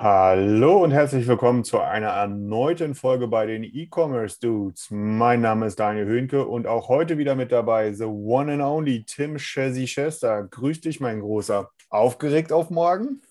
Hallo 0.00 0.84
und 0.84 0.92
herzlich 0.92 1.26
willkommen 1.26 1.64
zu 1.64 1.80
einer 1.80 2.10
erneuten 2.10 2.94
Folge 2.94 3.26
bei 3.26 3.46
den 3.46 3.64
E-Commerce 3.64 4.38
Dudes. 4.38 4.86
Mein 4.90 5.40
Name 5.40 5.66
ist 5.66 5.80
Daniel 5.80 6.06
Höhnke 6.06 6.46
und 6.46 6.68
auch 6.68 6.86
heute 6.88 7.18
wieder 7.18 7.34
mit 7.34 7.50
dabei 7.50 7.92
the 7.92 8.04
one 8.04 8.52
and 8.52 8.62
only 8.62 9.02
Tim 9.02 9.38
Chessy 9.38 9.86
Chester. 9.86 10.44
Grüß 10.44 10.82
dich, 10.82 11.00
mein 11.00 11.18
Großer. 11.18 11.68
Aufgeregt 11.90 12.52
auf 12.52 12.70
morgen? 12.70 13.22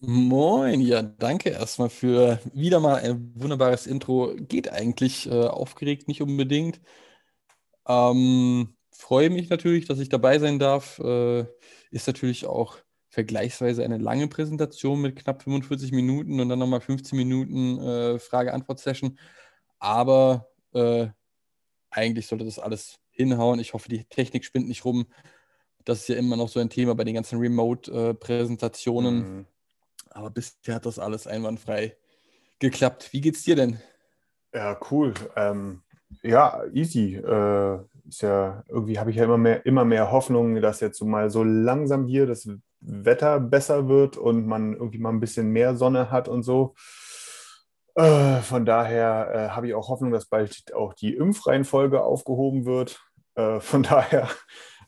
Moin, 0.00 0.80
ja, 0.80 1.02
danke 1.02 1.50
erstmal 1.50 1.90
für 1.90 2.38
wieder 2.54 2.80
mal 2.80 2.94
ein 2.94 3.30
wunderbares 3.34 3.86
Intro. 3.86 4.34
Geht 4.34 4.72
eigentlich 4.72 5.30
äh, 5.30 5.44
aufgeregt, 5.46 6.08
nicht 6.08 6.22
unbedingt. 6.22 6.80
Ähm, 7.86 8.74
freue 8.92 9.28
mich 9.28 9.50
natürlich, 9.50 9.84
dass 9.84 9.98
ich 9.98 10.08
dabei 10.08 10.38
sein 10.38 10.58
darf. 10.58 10.98
Äh, 11.00 11.44
ist 11.90 12.06
natürlich 12.06 12.46
auch 12.46 12.78
vergleichsweise 13.18 13.82
eine 13.82 13.98
lange 13.98 14.28
Präsentation 14.28 15.00
mit 15.00 15.16
knapp 15.16 15.42
45 15.42 15.90
Minuten 15.90 16.38
und 16.38 16.48
dann 16.48 16.60
nochmal 16.60 16.80
15 16.80 17.18
Minuten 17.18 17.80
äh, 17.80 18.18
Frage-Antwort-Session. 18.20 19.18
Aber 19.80 20.46
äh, 20.72 21.08
eigentlich 21.90 22.28
sollte 22.28 22.44
das 22.44 22.60
alles 22.60 23.00
hinhauen. 23.10 23.58
Ich 23.58 23.74
hoffe, 23.74 23.88
die 23.88 24.04
Technik 24.04 24.44
spinnt 24.44 24.68
nicht 24.68 24.84
rum. 24.84 25.08
Das 25.84 26.02
ist 26.02 26.08
ja 26.08 26.14
immer 26.14 26.36
noch 26.36 26.48
so 26.48 26.60
ein 26.60 26.70
Thema 26.70 26.94
bei 26.94 27.02
den 27.02 27.16
ganzen 27.16 27.40
Remote-Präsentationen. 27.40 29.16
Mhm. 29.16 29.46
Aber 30.10 30.30
bisher 30.30 30.76
hat 30.76 30.86
das 30.86 31.00
alles 31.00 31.26
einwandfrei 31.26 31.96
geklappt. 32.60 33.12
Wie 33.12 33.20
geht's 33.20 33.42
dir 33.42 33.56
denn? 33.56 33.80
Ja, 34.54 34.78
cool. 34.92 35.12
Ähm, 35.34 35.82
ja, 36.22 36.62
easy. 36.72 37.16
Äh, 37.16 37.80
ist 38.06 38.22
ja, 38.22 38.62
irgendwie 38.68 39.00
habe 39.00 39.10
ich 39.10 39.16
ja 39.16 39.24
immer 39.24 39.38
mehr, 39.38 39.66
immer 39.66 39.84
mehr 39.84 40.12
Hoffnung, 40.12 40.62
dass 40.62 40.78
jetzt 40.78 40.98
so 40.98 41.04
mal 41.04 41.30
so 41.30 41.42
langsam 41.42 42.06
hier 42.06 42.26
das 42.26 42.48
Wetter 42.80 43.40
besser 43.40 43.88
wird 43.88 44.16
und 44.16 44.46
man 44.46 44.74
irgendwie 44.74 44.98
mal 44.98 45.10
ein 45.10 45.20
bisschen 45.20 45.50
mehr 45.50 45.76
Sonne 45.76 46.10
hat 46.10 46.28
und 46.28 46.42
so. 46.42 46.74
Äh, 47.94 48.42
von 48.42 48.64
daher 48.64 49.30
äh, 49.34 49.48
habe 49.48 49.66
ich 49.66 49.74
auch 49.74 49.88
Hoffnung, 49.88 50.12
dass 50.12 50.26
bald 50.26 50.72
auch 50.72 50.94
die 50.94 51.14
Impfreihenfolge 51.14 52.02
aufgehoben 52.02 52.64
wird. 52.64 53.00
Äh, 53.34 53.58
von 53.58 53.82
daher, 53.84 54.28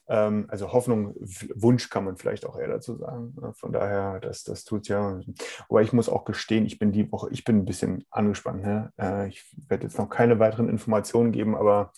ähm, 0.09 0.47
also 0.49 0.73
Hoffnung, 0.73 1.15
Wunsch 1.55 1.89
kann 1.89 2.05
man 2.05 2.17
vielleicht 2.17 2.47
auch 2.47 2.59
eher 2.59 2.69
dazu 2.69 2.97
sagen. 2.97 3.35
Äh, 3.43 3.53
Von 3.55 3.73
daher, 3.73 4.21
das, 4.21 4.45
das 4.45 4.65
tut 4.65 4.89
ja. 4.89 5.21
Aber 5.69 5.83
ich 5.83 5.93
muss 5.93 6.09
auch 6.09 6.25
gestehen, 6.25 6.67
ich 6.67 6.79
bin 6.79 6.93
die 6.93 7.11
Woche, 7.11 7.31
ich 7.31 7.45
bin 7.45 7.59
ein 7.59 7.65
bisschen 7.65 8.05
angespannt. 8.11 8.63
Ne? 8.63 8.93
Äh, 8.97 9.29
ich 9.29 9.45
werde 9.69 9.85
jetzt 9.85 9.99
noch 9.99 10.09
keine 10.09 10.39
weiteren 10.39 10.69
Informationen 10.69 11.33
geben, 11.33 11.57
aber 11.57 11.93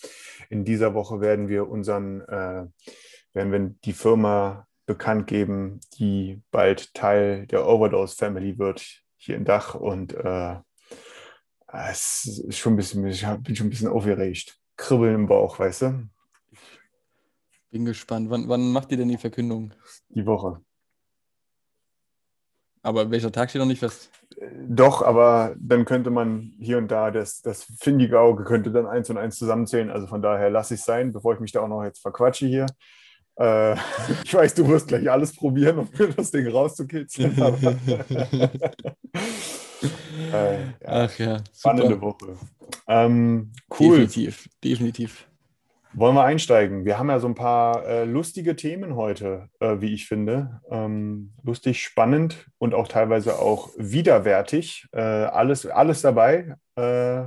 in 0.51 0.65
dieser 0.65 0.95
Woche 0.95 1.21
werden 1.21 1.49
wir 1.49 1.69
unseren, 1.69 2.21
äh, 2.23 2.67
werden 3.34 3.53
wir 3.53 3.75
die 3.84 3.95
Firma 3.95 4.67
bekannt 4.86 5.27
geben, 5.27 5.80
die 5.98 6.42
bald 6.50 6.94
Teil 6.94 7.47
der 7.47 7.66
Overdose 7.66 8.16
Family 8.16 8.58
wird 8.58 9.02
hier 9.16 9.36
in 9.36 9.44
Dach 9.44 9.75
und 9.75 10.14
äh, 10.14 10.56
es 11.72 12.43
ist 12.48 12.59
schon 12.59 12.75
ein 12.75 12.76
bisschen, 12.76 13.06
ich 13.06 13.25
bin 13.41 13.56
schon 13.56 13.69
ein 13.69 13.71
bisschen 13.71 13.88
aufgeregt. 13.88 14.59
Kribbeln 14.76 15.15
im 15.15 15.26
Bauch, 15.26 15.59
weißt 15.59 15.82
du? 15.82 16.09
Bin 17.71 17.84
gespannt. 17.84 18.28
Wann, 18.28 18.48
wann 18.48 18.72
macht 18.72 18.91
ihr 18.91 18.98
denn 18.98 19.09
die 19.09 19.16
Verkündung? 19.16 19.72
Die 20.10 20.26
Woche. 20.26 20.60
Aber 22.82 23.10
welcher 23.10 23.32
Tag 23.32 23.48
steht 23.48 23.60
noch 23.60 23.66
nicht 23.66 23.78
fest? 23.78 24.10
Doch, 24.69 25.03
aber 25.03 25.54
dann 25.59 25.84
könnte 25.84 26.10
man 26.10 26.53
hier 26.59 26.78
und 26.78 26.88
da 26.88 27.10
das, 27.10 27.41
das 27.41 27.65
findige 27.78 28.19
Auge 28.19 28.44
könnte 28.44 28.72
dann 28.72 28.87
eins 28.87 29.09
und 29.09 29.19
eins 29.19 29.37
zusammenzählen. 29.37 29.91
Also 29.91 30.09
von 30.09 30.21
daher 30.21 30.50
lasse 30.50 30.75
ich 30.75 30.81
es 30.81 30.87
sein, 30.87 31.12
bevor 31.12 31.34
ich 31.34 31.41
mich 31.41 31.53
da 31.53 31.60
auch 31.60 31.69
noch 31.69 31.84
jetzt 31.84 32.00
verquatsche 32.00 32.47
hier. 32.47 32.66
Äh, 33.37 33.75
ich 34.25 34.34
weiß, 34.34 34.54
du 34.54 34.69
wirst 34.69 34.88
gleich 34.88 35.10
alles 35.10 35.34
probieren, 35.34 35.78
um 35.78 35.88
mir 35.98 36.09
das 36.09 36.31
Ding 36.31 36.47
rauszukitzeln. 36.48 37.34
Äh, 40.32 40.60
ja, 40.60 40.69
Ach 40.84 41.19
ja, 41.19 41.42
spannende 41.53 41.94
super. 41.94 42.03
Woche. 42.03 42.37
Ähm, 42.87 43.50
cool. 43.81 43.98
Definitiv, 43.98 44.48
definitiv. 44.62 45.26
Wollen 45.94 46.15
wir 46.15 46.25
einsteigen? 46.25 46.84
Wir 46.84 46.98
haben 46.98 47.10
ja 47.10 47.19
so 47.19 47.26
ein 47.26 47.34
paar 47.34 47.84
äh, 47.84 48.04
lustige 48.04 48.56
Themen 48.56 48.97
heute, 48.97 49.48
äh, 49.60 49.81
wie 49.81 49.92
ich 49.92 50.06
finde. 50.06 50.60
Ähm, 50.71 51.32
lustig, 51.42 51.82
spannend 51.82 52.47
und 52.59 52.75
auch 52.75 52.88
teilweise 52.88 53.38
auch 53.41 53.71
widerwärtig. 53.76 54.87
Äh, 54.92 55.00
alles, 55.00 55.66
alles 55.66 56.00
dabei. 56.00 56.54
Äh, 56.76 57.25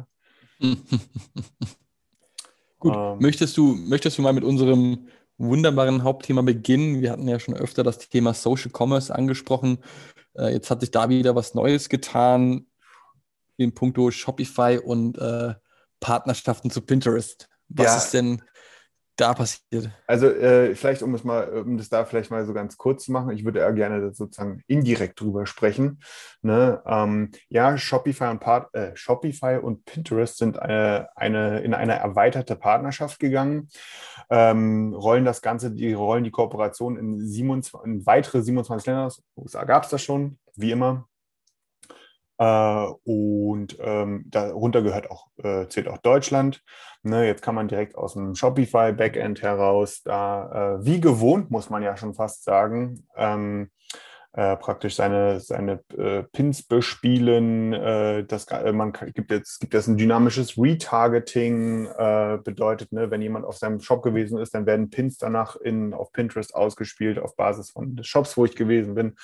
Gut, 2.80 2.96
Ähm. 2.96 3.18
möchtest 3.20 3.56
du, 3.58 3.76
möchtest 3.76 4.18
du 4.18 4.22
mal 4.22 4.34
mit 4.34 4.44
unserem 4.44 5.08
wunderbaren 5.38 6.04
Hauptthema 6.04 6.42
beginnen? 6.42 7.02
Wir 7.02 7.12
hatten 7.12 7.28
ja 7.28 7.40
schon 7.40 7.56
öfter 7.56 7.84
das 7.84 7.98
Thema 8.10 8.34
Social 8.34 8.72
Commerce 8.72 9.14
angesprochen. 9.14 9.80
Äh, 10.38 10.54
jetzt 10.54 10.70
hat 10.70 10.82
sich 10.82 10.92
da 10.92 11.10
wieder 11.10 11.36
was 11.36 11.54
Neues 11.54 11.90
getan 11.90 12.68
in 13.58 13.74
puncto 13.74 14.12
Shopify 14.12 14.80
und 14.84 15.18
äh, 15.18 15.54
Partnerschaften 16.00 16.70
zu 16.70 16.82
Pinterest. 16.82 17.48
Was 17.70 17.86
Ja. 17.86 17.98
ist 17.98 18.14
denn 18.14 18.42
da 19.16 19.34
passiert? 19.34 19.90
also 20.08 20.28
äh, 20.28 20.76
vielleicht, 20.76 21.02
um 21.02 21.14
es 21.16 21.24
mal, 21.24 21.48
um 21.50 21.78
das 21.78 21.90
da 21.90 22.06
vielleicht 22.06 22.32
mal 22.32 22.46
so 22.46 22.54
ganz 22.54 22.78
kurz 22.78 23.06
zu 23.06 23.12
machen, 23.12 23.32
ich 23.32 23.46
würde 23.46 23.60
eher 23.60 23.74
gerne 23.74 24.14
sozusagen 24.14 24.62
indirekt 24.68 25.20
drüber 25.20 25.46
sprechen. 25.46 26.00
Ne? 26.42 26.82
Ähm, 26.86 27.32
ja, 27.50 27.78
Shopify 27.78 28.26
und, 28.26 28.40
Part, 28.40 28.74
äh, 28.74 28.96
Shopify 28.96 29.60
und 29.62 29.86
Pinterest 29.86 30.38
sind 30.38 30.60
eine, 30.60 31.10
eine, 31.16 31.62
in 31.62 31.74
eine 31.74 31.96
erweiterte 31.96 32.56
Partnerschaft 32.56 33.20
gegangen, 33.20 33.70
ähm, 34.30 34.94
rollen 34.94 35.26
das 35.26 35.42
Ganze, 35.42 35.72
die 35.72 35.94
rollen 35.94 36.24
die 36.24 36.32
Kooperation 36.32 36.98
in, 36.98 37.26
27, 37.26 37.86
in 37.86 38.06
weitere 38.06 38.42
27 38.42 38.88
Länder. 38.88 39.06
aus. 39.06 39.24
USA 39.38 39.64
gab 39.64 39.84
es 39.84 39.90
das 39.90 40.02
schon, 40.02 40.38
wie 40.56 40.72
immer. 40.72 41.08
Äh, 42.38 42.86
und 43.04 43.78
ähm, 43.80 44.26
darunter 44.28 44.82
gehört 44.82 45.10
auch, 45.10 45.28
äh, 45.38 45.68
zählt 45.68 45.88
auch 45.88 46.00
Deutschland. 46.00 46.64
Ne, 47.04 47.28
jetzt 47.28 47.44
kann 47.44 47.56
man 47.56 47.68
direkt 47.68 47.96
aus 47.96 48.14
dem 48.14 48.34
Shopify 48.34 48.92
Backend 48.92 49.42
heraus, 49.44 50.02
da 50.02 50.78
äh, 50.80 50.86
wie 50.86 51.00
gewohnt, 51.00 51.52
muss 51.52 51.70
man 51.70 51.84
ja 51.84 51.96
schon 51.96 52.16
fast 52.16 52.44
sagen, 52.44 53.06
ähm, 53.16 53.70
äh, 54.34 54.58
praktisch 54.58 54.96
seine, 54.96 55.40
seine 55.40 55.80
äh, 55.98 56.24
Pins 56.24 56.64
bespielen. 56.64 57.72
Äh, 57.72 58.26
das, 58.26 58.48
man 58.74 58.92
gibt 58.92 59.32
jetzt 59.32 59.62
gibt 59.62 59.74
es 59.74 59.88
ein 59.88 59.96
dynamisches 59.96 60.58
Retargeting, 60.58 61.88
bedeutet, 62.44 62.92
ne, 62.92 63.12
wenn 63.12 63.22
jemand 63.22 63.46
auf 63.46 63.58
seinem 63.58 63.80
Shop 63.80 64.04
gewesen 64.04 64.38
ist, 64.38 64.54
dann 64.54 64.66
werden 64.66 64.90
Pins 64.90 65.18
danach 65.18 65.56
in, 65.56 65.94
auf 65.94 66.12
Pinterest 66.12 66.54
ausgespielt 66.54 67.18
auf 67.18 67.38
Basis 67.38 67.72
von 67.72 67.96
des 67.96 68.08
Shops, 68.08 68.36
wo 68.36 68.44
ich 68.44 68.56
gewesen 68.56 68.96
bin. 68.96 69.16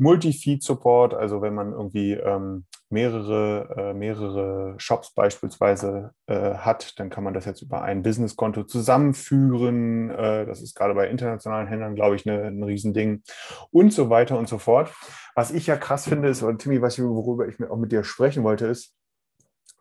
Multi-Feed-Support, 0.00 1.14
also 1.14 1.42
wenn 1.42 1.54
man 1.54 1.72
irgendwie 1.72 2.14
ähm, 2.14 2.64
mehrere, 2.88 3.74
äh, 3.76 3.94
mehrere 3.94 4.74
Shops 4.78 5.12
beispielsweise 5.14 6.12
äh, 6.26 6.54
hat, 6.54 6.98
dann 6.98 7.10
kann 7.10 7.22
man 7.22 7.34
das 7.34 7.44
jetzt 7.44 7.62
über 7.62 7.82
ein 7.82 8.02
Businesskonto 8.02 8.64
zusammenführen. 8.64 10.10
Äh, 10.10 10.46
das 10.46 10.62
ist 10.62 10.74
gerade 10.74 10.94
bei 10.94 11.08
internationalen 11.08 11.68
Händlern, 11.68 11.94
glaube 11.94 12.16
ich, 12.16 12.24
ne, 12.24 12.44
ein 12.44 12.62
Riesending 12.62 13.22
und 13.70 13.92
so 13.92 14.10
weiter 14.10 14.38
und 14.38 14.48
so 14.48 14.58
fort. 14.58 14.92
Was 15.34 15.52
ich 15.52 15.66
ja 15.66 15.76
krass 15.76 16.08
finde, 16.08 16.28
ist, 16.28 16.42
oder 16.42 16.58
Timmy, 16.58 16.82
was 16.82 16.98
ich, 16.98 17.04
worüber 17.04 17.46
ich 17.46 17.62
auch 17.70 17.76
mit 17.76 17.92
dir 17.92 18.02
sprechen 18.02 18.42
wollte, 18.42 18.66
ist, 18.66 18.94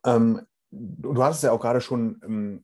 ähm, 0.06 0.42
du 0.71 1.24
hast 1.24 1.38
es 1.38 1.42
ja 1.44 1.51
auch 1.51 1.62
gerade 1.62 1.81
schon 1.81 2.21
ähm, 2.24 2.63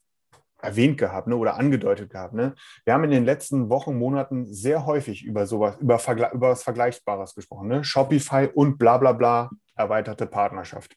erwähnt 0.66 0.98
gehabt 0.98 1.28
ne, 1.28 1.36
oder 1.36 1.58
angedeutet 1.58 2.10
gehabt. 2.10 2.34
Ne? 2.34 2.56
Wir 2.84 2.94
haben 2.94 3.04
in 3.04 3.12
den 3.12 3.26
letzten 3.26 3.70
Wochen, 3.70 3.98
Monaten 3.98 4.46
sehr 4.46 4.86
häufig 4.86 5.24
über 5.24 5.46
sowas, 5.46 5.78
über, 5.80 6.00
Vergle 6.00 6.30
über 6.34 6.50
was 6.50 6.64
Vergleichbares 6.64 7.36
gesprochen. 7.36 7.68
Ne? 7.68 7.84
Shopify 7.84 8.50
und 8.54 8.78
bla 8.78 8.98
bla 8.98 9.14
bla, 9.14 9.50
erweiterte 9.76 10.26
Partnerschaft. 10.26 10.96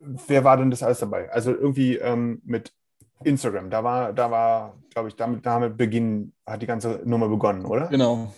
Wer 0.00 0.44
war 0.44 0.56
denn 0.56 0.70
das 0.70 0.82
alles 0.82 1.00
dabei? 1.00 1.30
Also 1.30 1.52
irgendwie 1.52 1.96
ähm, 1.96 2.40
mit 2.44 2.72
Instagram, 3.24 3.70
da 3.70 3.82
war, 3.82 4.12
da 4.12 4.30
war, 4.30 4.76
glaube 4.90 5.08
ich, 5.08 5.16
damit, 5.16 5.44
damit 5.44 5.76
beginn, 5.76 6.32
hat 6.46 6.62
die 6.62 6.66
ganze 6.66 7.00
Nummer 7.04 7.28
begonnen, 7.28 7.64
oder? 7.64 7.88
Genau. 7.88 8.32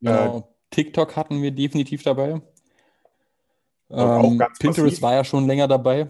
genau. 0.00 0.48
TikTok 0.70 1.16
hatten 1.16 1.42
wir 1.42 1.50
definitiv 1.50 2.02
dabei. 2.02 2.40
auch 3.90 4.24
Ähm, 4.24 4.38
ganz 4.38 4.58
Pinterest 4.58 4.84
massiv. 4.84 5.02
war 5.02 5.14
ja 5.14 5.24
schon 5.24 5.46
länger 5.46 5.68
dabei. 5.68 6.08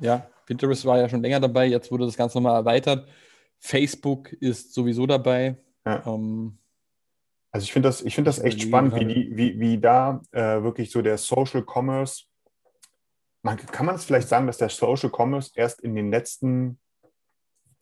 Ja, 0.00 0.26
Pinterest 0.50 0.84
war 0.84 0.98
ja 0.98 1.08
schon 1.08 1.22
länger 1.22 1.38
dabei. 1.38 1.66
Jetzt 1.66 1.92
wurde 1.92 2.06
das 2.06 2.16
Ganze 2.16 2.38
nochmal 2.38 2.56
erweitert. 2.56 3.08
Facebook 3.60 4.32
ist 4.32 4.74
sowieso 4.74 5.06
dabei. 5.06 5.56
Ja. 5.86 6.04
Ähm, 6.04 6.58
Also 7.52 7.64
ich 7.64 7.72
finde 7.72 7.88
das, 7.88 8.02
ich 8.02 8.16
finde 8.16 8.30
das 8.30 8.40
echt 8.40 8.60
spannend, 8.60 8.96
wie, 8.96 9.04
die, 9.04 9.36
wie, 9.36 9.60
wie 9.60 9.78
da 9.78 10.20
äh, 10.32 10.60
wirklich 10.64 10.90
so 10.90 11.02
der 11.02 11.18
Social 11.18 11.64
Commerce, 11.64 12.24
man, 13.42 13.58
kann 13.58 13.86
man 13.86 13.94
es 13.94 14.04
vielleicht 14.04 14.26
sagen, 14.28 14.48
dass 14.48 14.58
der 14.58 14.70
Social 14.70 15.10
Commerce 15.16 15.52
erst 15.54 15.80
in 15.82 15.94
den 15.94 16.10
letzten, 16.10 16.80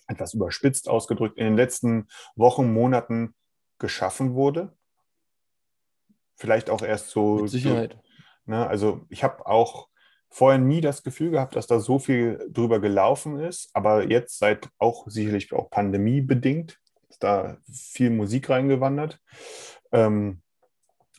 etwas 0.06 0.34
überspitzt 0.34 0.90
ausgedrückt, 0.90 1.38
in 1.38 1.44
den 1.46 1.56
letzten 1.56 2.08
Wochen, 2.36 2.70
Monaten 2.70 3.34
geschaffen 3.78 4.34
wurde? 4.34 4.76
Vielleicht 6.36 6.68
auch 6.68 6.82
erst 6.82 7.08
so. 7.08 7.36
mit 7.36 7.50
Sicherheit. 7.50 7.98
Ne? 8.44 8.66
Also 8.66 9.06
ich 9.08 9.24
habe 9.24 9.46
auch 9.46 9.88
vorher 10.30 10.58
nie 10.58 10.80
das 10.80 11.02
Gefühl 11.02 11.30
gehabt, 11.30 11.56
dass 11.56 11.66
da 11.66 11.80
so 11.80 11.98
viel 11.98 12.46
drüber 12.50 12.80
gelaufen 12.80 13.38
ist, 13.38 13.70
aber 13.72 14.08
jetzt 14.08 14.38
seit 14.38 14.68
auch 14.78 15.06
sicherlich 15.08 15.52
auch 15.52 15.70
pandemiebedingt 15.70 16.78
ist 17.08 17.22
da 17.22 17.58
viel 17.72 18.10
Musik 18.10 18.50
reingewandert. 18.50 19.20
Ähm, 19.92 20.42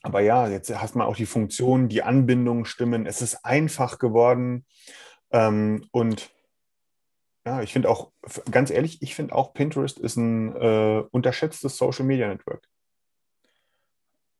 aber 0.02 0.22
ja, 0.22 0.48
jetzt 0.48 0.70
hast 0.70 0.96
man 0.96 1.08
auch 1.08 1.16
die 1.16 1.26
Funktionen, 1.26 1.90
die 1.90 2.04
Anbindungen 2.04 2.66
stimmen. 2.66 3.06
Es 3.06 3.22
ist 3.22 3.44
einfach 3.44 4.00
geworden. 4.00 4.66
Ähm, 5.32 5.88
und 5.92 6.30
ja, 7.46 7.62
ich 7.62 7.74
finde 7.74 7.90
auch, 7.90 8.12
ganz 8.52 8.70
ehrlich, 8.70 9.02
ich 9.02 9.16
finde 9.16 9.36
auch 9.36 9.54
Pinterest 9.54 10.00
ist 10.00 10.16
ein 10.18 10.56
äh, 10.56 11.04
unterschätztes 11.12 11.78
Social 11.78 12.06
Media 12.06 12.28
Network. 12.28 12.68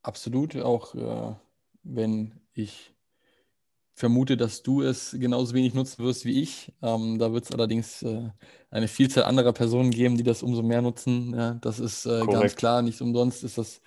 Absolut, 0.02 0.56
auch 0.56 0.94
äh, 0.94 1.34
wenn 1.82 2.40
ich 2.54 2.94
vermute, 4.00 4.36
dass 4.36 4.62
du 4.62 4.82
es 4.82 5.14
genauso 5.18 5.54
wenig 5.54 5.74
nutzen 5.74 6.02
wirst 6.02 6.24
wie 6.24 6.40
ich. 6.40 6.72
Ähm, 6.82 7.18
da 7.18 7.32
wird 7.32 7.44
es 7.44 7.52
allerdings 7.52 8.02
äh, 8.02 8.30
eine 8.70 8.88
Vielzahl 8.88 9.24
anderer 9.24 9.52
Personen 9.52 9.90
geben, 9.90 10.16
die 10.16 10.24
das 10.24 10.42
umso 10.42 10.62
mehr 10.62 10.82
nutzen. 10.82 11.34
Ja, 11.34 11.54
das 11.60 11.78
ist 11.78 12.06
äh, 12.06 12.26
ganz 12.26 12.56
klar. 12.56 12.82
Nicht 12.82 13.00
umsonst 13.00 13.44
ist 13.44 13.58
das 13.58 13.80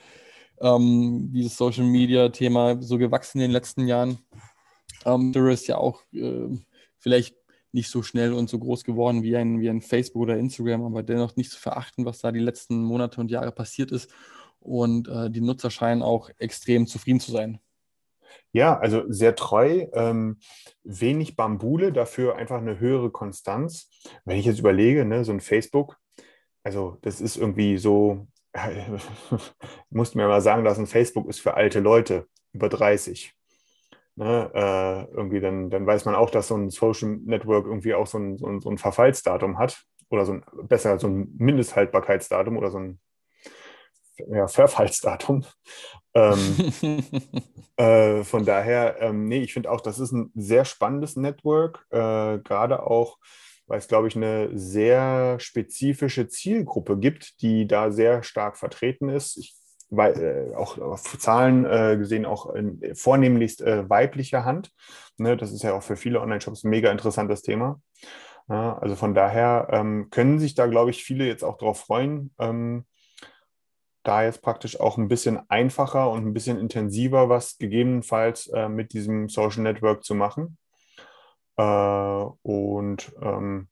ähm, 0.62 1.32
dieses 1.34 1.58
Social 1.58 1.86
Media 1.86 2.30
Thema 2.30 2.82
so 2.82 2.98
gewachsen 2.98 3.40
in 3.40 3.46
den 3.46 3.52
letzten 3.52 3.88
Jahren. 3.88 4.20
Ähm, 5.06 5.32
Pinterest 5.32 5.68
ja 5.68 5.78
auch 5.78 6.02
äh, 6.14 6.48
vielleicht 7.00 7.36
nicht 7.72 7.90
so 7.90 8.04
schnell 8.04 8.34
und 8.34 8.50
so 8.50 8.60
groß 8.60 8.84
geworden 8.84 9.24
wie 9.24 9.36
ein, 9.36 9.60
wie 9.60 9.70
ein 9.70 9.82
Facebook 9.82 10.22
oder 10.22 10.38
Instagram, 10.38 10.84
aber 10.84 11.02
dennoch 11.02 11.36
nicht 11.36 11.52
zu 11.52 11.60
verachten, 11.60 12.06
was 12.06 12.20
da 12.20 12.32
die 12.32 12.40
letzten 12.40 12.84
Monate 12.84 13.20
und 13.20 13.32
Jahre 13.32 13.52
passiert 13.52 13.92
ist. 13.92 14.12
Und 14.60 15.08
äh, 15.08 15.32
die 15.32 15.42
Nutzer 15.42 15.72
scheinen 15.72 16.04
auch 16.04 16.30
extrem 16.38 16.86
zufrieden 16.86 17.20
zu 17.20 17.32
sein. 17.32 17.60
Ja, 18.54 18.78
also 18.78 19.04
sehr 19.12 19.36
treu, 19.36 19.88
ähm, 19.94 20.38
wenig 20.84 21.36
Bambule, 21.36 21.92
dafür 21.92 22.36
einfach 22.36 22.58
eine 22.60 22.80
höhere 22.80 23.10
Konstanz. 23.10 23.90
Wenn 24.26 24.38
ich 24.38 24.46
jetzt 24.46 24.60
überlege, 24.60 25.06
ne, 25.06 25.26
so 25.26 25.32
ein 25.32 25.40
Facebook, 25.42 25.98
also 26.64 26.98
das 27.02 27.20
ist 27.20 27.36
irgendwie 27.38 27.78
so, 27.78 28.28
musst 29.90 30.16
mir 30.16 30.28
mal 30.28 30.42
sagen, 30.42 30.64
dass 30.64 30.78
ein 30.78 30.86
Facebook 30.88 31.28
ist 31.28 31.40
für 31.40 31.56
alte 31.56 31.80
Leute 31.80 32.28
über 32.54 32.70
30. 32.70 33.34
Ne, 34.16 34.52
äh, 34.54 35.12
irgendwie 35.16 35.40
dann, 35.40 35.72
dann 35.72 35.88
weiß 35.88 36.06
man 36.06 36.14
auch, 36.14 36.30
dass 36.30 36.50
so 36.50 36.56
ein 36.56 36.70
Social 36.70 37.18
Network 37.26 37.66
irgendwie 37.66 37.96
auch 37.96 38.06
so 38.06 38.20
ein, 38.20 38.38
so 38.38 38.46
ein, 38.48 38.62
so 38.62 38.70
ein 38.70 38.78
Verfallsdatum 38.78 39.58
hat 39.58 39.84
oder 40.10 40.26
so 40.26 40.34
ein, 40.34 40.44
besser 40.68 41.00
so 41.00 41.08
ein 41.08 41.34
Mindesthaltbarkeitsdatum 41.40 42.56
oder 42.58 42.70
so 42.70 42.78
ein 42.78 43.00
ja, 44.18 44.48
Verfallsdatum. 44.48 45.46
Ähm, 46.14 46.74
äh, 47.78 48.24
von 48.24 48.46
daher, 48.46 49.02
ähm, 49.02 49.26
nee, 49.28 49.42
ich 49.42 49.54
finde 49.54 49.72
auch, 49.72 49.82
das 49.82 50.00
ist 50.00 50.12
ein 50.12 50.32
sehr 50.36 50.66
spannendes 50.66 51.16
Network, 51.16 51.86
äh, 51.90 52.40
gerade 52.40 52.86
auch, 52.86 53.18
weil 53.66 53.80
es, 53.80 53.88
glaube 53.88 54.08
ich, 54.08 54.16
eine 54.16 54.50
sehr 54.58 55.40
spezifische 55.40 56.28
Zielgruppe 56.28 56.98
gibt, 56.98 57.42
die 57.42 57.68
da 57.68 57.92
sehr 57.92 58.24
stark 58.24 58.58
vertreten 58.58 59.10
ist. 59.10 59.38
Ich, 59.38 59.56
weil, 59.90 60.52
äh, 60.52 60.56
auch 60.56 60.78
auf 60.78 61.18
Zahlen 61.20 61.66
äh, 61.66 61.98
gesehen, 61.98 62.26
auch 62.26 62.54
in, 62.54 62.96
vornehmlichst 62.96 63.62
äh, 63.62 63.90
weiblicher 63.90 64.46
Hand. 64.46 64.72
Ne, 65.18 65.38
das 65.38 65.52
ist 65.52 65.64
ja 65.64 65.74
auch 65.74 65.84
für 65.84 65.96
viele 65.96 66.22
Online-Shops 66.22 66.64
ein 66.64 66.70
mega 66.70 66.92
interessantes 66.92 67.42
Thema. 67.42 67.80
Ja, 68.50 68.78
also 68.80 68.96
von 68.96 69.14
daher 69.14 69.68
ähm, 69.72 70.10
können 70.10 70.40
sich 70.40 70.56
da, 70.56 70.68
glaube 70.68 70.90
ich, 70.92 71.04
viele 71.04 71.26
jetzt 71.26 71.44
auch 71.44 71.58
drauf 71.58 71.80
freuen, 71.80 72.34
ähm, 72.40 72.86
da 74.04 74.24
jetzt 74.24 74.42
praktisch 74.42 74.80
auch 74.80 74.98
ein 74.98 75.08
bisschen 75.08 75.40
einfacher 75.50 76.10
und 76.12 76.26
ein 76.26 76.34
bisschen 76.34 76.60
intensiver 76.60 77.30
was 77.30 77.58
gegebenenfalls 77.58 78.48
äh, 78.48 78.70
mit 78.70 78.94
diesem 78.94 79.30
Social 79.30 79.64
Network 79.64 80.04
zu 80.04 80.16
machen. 80.16 80.58
Äh, 81.58 81.64
und 81.64 83.14
ähm, 83.22 83.68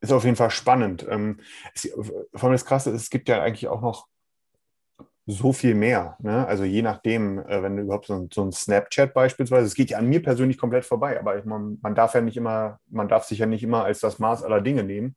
ist 0.00 0.12
auf 0.12 0.24
jeden 0.24 0.36
Fall 0.36 0.50
spannend. 0.50 1.06
Ähm, 1.08 1.40
es, 1.74 1.90
vor 2.34 2.44
allem 2.44 2.52
das 2.52 2.64
Krasse 2.64 2.90
ist, 2.90 3.02
es 3.02 3.10
gibt 3.10 3.28
ja 3.28 3.42
eigentlich 3.42 3.68
auch 3.68 3.80
noch 3.80 4.06
so 5.26 5.52
viel 5.52 5.74
mehr. 5.74 6.16
Ne? 6.20 6.46
Also 6.46 6.64
je 6.64 6.82
nachdem, 6.82 7.40
äh, 7.40 7.62
wenn 7.62 7.76
du 7.76 7.82
überhaupt 7.82 8.06
so 8.06 8.14
ein, 8.14 8.28
so 8.32 8.44
ein 8.44 8.52
Snapchat 8.52 9.12
beispielsweise, 9.12 9.66
es 9.66 9.74
geht 9.74 9.90
ja 9.90 9.98
an 9.98 10.06
mir 10.06 10.22
persönlich 10.22 10.56
komplett 10.56 10.84
vorbei, 10.84 11.18
aber 11.18 11.44
man, 11.44 11.78
man 11.82 11.94
darf 11.96 12.14
ja 12.14 12.20
nicht 12.20 12.36
immer, 12.36 12.78
man 12.88 13.08
darf 13.08 13.24
sich 13.24 13.40
ja 13.40 13.46
nicht 13.46 13.64
immer 13.64 13.84
als 13.84 14.00
das 14.00 14.18
Maß 14.20 14.44
aller 14.44 14.60
Dinge 14.60 14.84
nehmen. 14.84 15.16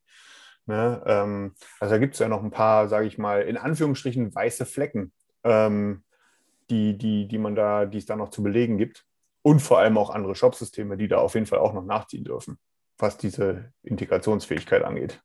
Ne? 0.70 1.02
Ähm, 1.08 1.56
also 1.80 1.96
da 1.96 1.98
gibt 1.98 2.14
es 2.14 2.20
ja 2.20 2.28
noch 2.28 2.44
ein 2.44 2.52
paar, 2.52 2.88
sage 2.90 3.08
ich 3.08 3.18
mal, 3.18 3.42
in 3.42 3.58
Anführungsstrichen 3.58 4.36
weiße 4.36 4.68
Flecken, 4.68 5.12
ähm, 5.44 6.04
die, 6.70 6.96
die, 6.96 7.28
die 7.28 7.40
man 7.40 7.56
da, 7.56 7.88
die 7.88 7.98
es 7.98 8.06
da 8.06 8.16
noch 8.16 8.30
zu 8.30 8.44
belegen 8.44 8.78
gibt. 8.78 9.04
Und 9.42 9.62
vor 9.62 9.80
allem 9.80 9.98
auch 9.98 10.12
andere 10.12 10.36
Shopsysteme, 10.36 10.96
die 10.96 11.08
da 11.08 11.18
auf 11.18 11.34
jeden 11.34 11.48
Fall 11.48 11.58
auch 11.58 11.74
noch 11.74 11.84
nachziehen 11.84 12.24
dürfen, 12.24 12.60
was 13.00 13.18
diese 13.18 13.74
Integrationsfähigkeit 13.82 14.84
angeht. 14.84 15.20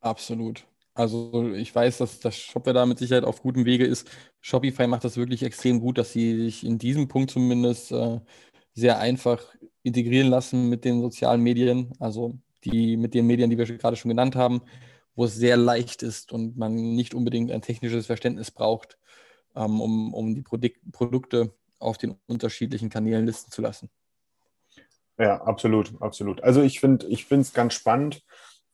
Absolut. 0.00 0.66
Also 0.92 1.54
ich 1.54 1.74
weiß, 1.74 1.96
dass 1.96 2.20
das 2.20 2.36
Shopware 2.36 2.74
da 2.74 2.84
mit 2.84 2.98
Sicherheit 2.98 3.24
auf 3.24 3.40
gutem 3.40 3.64
Wege 3.64 3.86
ist. 3.86 4.10
Shopify 4.42 4.86
macht 4.88 5.04
das 5.04 5.16
wirklich 5.16 5.42
extrem 5.42 5.80
gut, 5.80 5.96
dass 5.96 6.12
sie 6.12 6.36
sich 6.36 6.66
in 6.66 6.76
diesem 6.76 7.08
Punkt 7.08 7.30
zumindest 7.30 7.92
äh, 7.92 8.20
sehr 8.74 8.98
einfach 8.98 9.42
integrieren 9.82 10.28
lassen 10.28 10.68
mit 10.68 10.84
den 10.84 11.00
sozialen 11.00 11.40
Medien, 11.40 11.94
also 11.98 12.38
die 12.64 12.96
mit 12.96 13.14
den 13.14 13.26
Medien, 13.26 13.50
die 13.50 13.58
wir 13.58 13.66
gerade 13.66 13.96
schon 13.96 14.08
genannt 14.08 14.36
haben, 14.36 14.62
wo 15.14 15.24
es 15.24 15.34
sehr 15.34 15.56
leicht 15.56 16.02
ist 16.02 16.32
und 16.32 16.56
man 16.56 16.74
nicht 16.74 17.14
unbedingt 17.14 17.50
ein 17.50 17.62
technisches 17.62 18.06
Verständnis 18.06 18.50
braucht, 18.50 18.98
ähm, 19.54 19.80
um, 19.80 20.14
um 20.14 20.34
die 20.34 20.42
Prodik 20.42 20.80
Produkte 20.92 21.52
auf 21.78 21.98
den 21.98 22.16
unterschiedlichen 22.26 22.90
Kanälen 22.90 23.26
listen 23.26 23.50
zu 23.50 23.60
lassen. 23.60 23.90
Ja, 25.18 25.42
absolut, 25.42 25.92
absolut. 26.00 26.42
Also 26.42 26.62
ich 26.62 26.80
finde 26.80 27.06
ich 27.08 27.26
finde 27.26 27.42
es 27.42 27.52
ganz 27.52 27.74
spannend. 27.74 28.22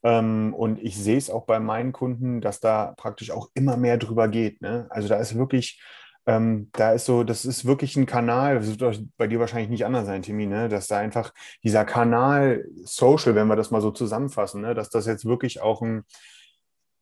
Ähm, 0.02 0.54
und 0.54 0.80
ich 0.80 0.96
sehe 0.96 1.16
es 1.16 1.30
auch 1.30 1.44
bei 1.44 1.58
meinen 1.58 1.92
Kunden, 1.92 2.40
dass 2.40 2.60
da 2.60 2.94
praktisch 2.96 3.30
auch 3.30 3.50
immer 3.54 3.76
mehr 3.76 3.96
drüber 3.98 4.28
geht. 4.28 4.62
Ne? 4.62 4.86
Also 4.90 5.08
da 5.08 5.16
ist 5.16 5.36
wirklich, 5.36 5.80
ähm, 6.28 6.68
da 6.74 6.92
ist 6.92 7.06
so, 7.06 7.24
das 7.24 7.46
ist 7.46 7.64
wirklich 7.64 7.96
ein 7.96 8.04
Kanal, 8.04 8.56
das 8.56 8.78
wird 8.78 9.02
bei 9.16 9.26
dir 9.26 9.40
wahrscheinlich 9.40 9.70
nicht 9.70 9.86
anders 9.86 10.04
sein, 10.04 10.20
Timmy, 10.20 10.44
ne? 10.44 10.68
dass 10.68 10.86
da 10.86 10.98
einfach 10.98 11.32
dieser 11.64 11.86
Kanal 11.86 12.68
Social, 12.84 13.34
wenn 13.34 13.46
wir 13.46 13.56
das 13.56 13.70
mal 13.70 13.80
so 13.80 13.90
zusammenfassen, 13.90 14.60
ne? 14.60 14.74
dass 14.74 14.90
das 14.90 15.06
jetzt 15.06 15.24
wirklich 15.24 15.62
auch 15.62 15.80
ein, 15.80 16.04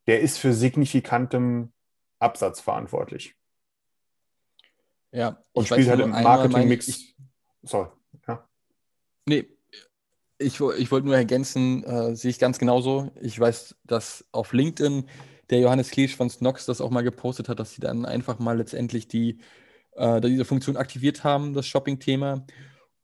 der 0.07 0.21
ist 0.21 0.39
für 0.39 0.53
signifikantem 0.53 1.73
Absatz 2.21 2.61
verantwortlich. 2.61 3.35
Ja, 5.11 5.43
Und 5.53 5.67
spielt 5.67 5.89
halt 5.89 6.01
im 6.01 6.11
Marketingmix. 6.11 7.17
Sorry. 7.65 7.89
Ja. 8.29 8.49
Nee, 9.27 9.49
ich, 10.39 10.61
ich 10.61 10.91
wollte 10.93 11.07
nur 11.07 11.17
ergänzen, 11.17 11.83
äh, 11.83 12.15
sehe 12.15 12.31
ich 12.31 12.39
ganz 12.39 12.61
genauso. 12.61 13.11
Ich 13.21 13.41
weiß, 13.41 13.75
dass 13.83 14.25
auf 14.31 14.53
LinkedIn 14.53 15.09
der 15.51 15.61
Johannes 15.61 15.91
Kliesch 15.91 16.17
von 16.17 16.31
Snox 16.31 16.67
das 16.67 16.81
auch 16.81 16.91
mal 16.91 17.03
gepostet 17.03 17.49
hat, 17.49 17.61
dass 17.61 17.73
sie 17.73 17.81
dann 17.81 18.05
einfach 18.05 18.39
mal 18.39 18.57
letztendlich 18.59 19.09
die, 19.09 19.39
äh, 19.93 20.21
diese 20.21 20.45
Funktion 20.45 20.77
aktiviert 20.77 21.25
haben, 21.25 21.55
das 21.55 21.67
Shopping-Thema. 21.67 22.47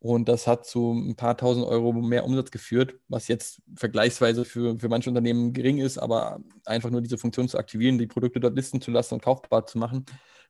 Und 0.00 0.28
das 0.28 0.48
hat 0.48 0.66
zu 0.66 0.92
ein 0.92 1.14
paar 1.14 1.36
tausend 1.36 1.64
Euro 1.64 1.92
mehr 1.92 2.24
Umsatz 2.24 2.50
geführt, 2.50 2.96
was 3.06 3.28
jetzt 3.28 3.62
vergleichsweise 3.76 4.44
für, 4.44 4.76
für 4.76 4.88
manche 4.88 5.08
Unternehmen 5.08 5.52
gering 5.52 5.78
ist, 5.78 5.96
aber 5.96 6.40
einfach 6.64 6.90
nur 6.90 7.02
diese 7.02 7.18
Funktion 7.18 7.48
zu 7.48 7.56
aktivieren, 7.56 7.98
die 7.98 8.08
Produkte 8.08 8.40
dort 8.40 8.56
listen 8.56 8.80
zu 8.80 8.90
lassen 8.90 9.14
und 9.14 9.22
kaufbar 9.22 9.64
zu 9.64 9.78
machen. 9.78 10.04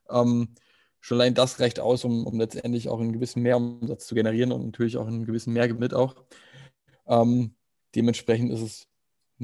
Ähm, 0.09 0.55
schon 1.01 1.19
allein 1.21 1.35
das 1.35 1.59
reicht 1.59 1.79
aus, 1.79 2.03
um, 2.03 2.25
um 2.25 2.39
letztendlich 2.39 2.89
auch 2.89 2.99
einen 2.99 3.13
gewissen 3.13 3.43
Mehrumsatz 3.43 4.07
zu 4.07 4.15
generieren 4.15 4.51
und 4.51 4.65
natürlich 4.65 4.97
auch 4.97 5.05
einen 5.05 5.25
gewissen 5.25 5.53
Mehrgewinn 5.53 5.93
auch. 5.93 6.15
Ähm, 7.07 7.53
dementsprechend 7.93 8.51
ist 8.51 8.61
es 8.61 8.87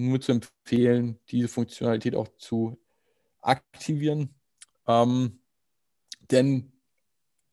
nur 0.08 0.22
zu 0.22 0.32
empfehlen, 0.32 1.20
diese 1.30 1.48
Funktionalität 1.48 2.16
auch 2.16 2.28
zu 2.38 2.80
aktivieren. 3.42 4.34
Ähm, 4.88 5.40
denn 6.32 6.72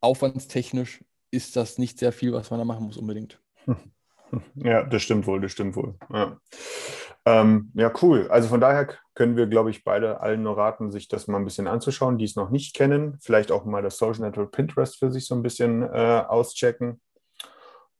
aufwandstechnisch 0.01 1.05
ist 1.31 1.57
das 1.57 1.79
nicht 1.79 1.99
sehr 1.99 2.13
viel, 2.13 2.33
was 2.33 2.51
man 2.51 2.59
da 2.59 2.65
machen 2.65 2.87
muss 2.87 2.97
unbedingt. 2.97 3.41
Ja, 4.57 4.83
das 4.83 5.03
stimmt 5.03 5.29
wohl, 5.29 5.41
das 5.41 5.53
stimmt 5.53 5.77
wohl. 5.77 5.95
Ja. 6.13 6.41
Ähm, 7.25 7.71
ja, 7.75 7.93
cool. 8.03 8.29
Also 8.29 8.49
von 8.49 8.61
daher 8.61 8.89
können 9.15 9.37
wir, 9.37 9.47
glaube 9.47 9.71
ich, 9.71 9.85
beide 9.85 10.21
allen 10.21 10.43
nur 10.43 10.57
raten, 10.57 10.91
sich 10.91 11.09
das 11.09 11.29
mal 11.29 11.39
ein 11.39 11.45
bisschen 11.45 11.67
anzuschauen, 11.69 12.19
die 12.19 12.25
es 12.25 12.37
noch 12.37 12.51
nicht 12.51 12.75
kennen. 12.75 13.19
Vielleicht 13.21 13.53
auch 13.53 13.65
mal 13.65 13.83
das 13.83 13.99
Social 13.99 14.23
Network 14.23 14.53
Pinterest 14.53 14.99
für 14.99 15.11
sich 15.11 15.27
so 15.27 15.35
ein 15.35 15.43
bisschen 15.43 15.83
äh, 15.83 16.25
auschecken. 16.27 17.01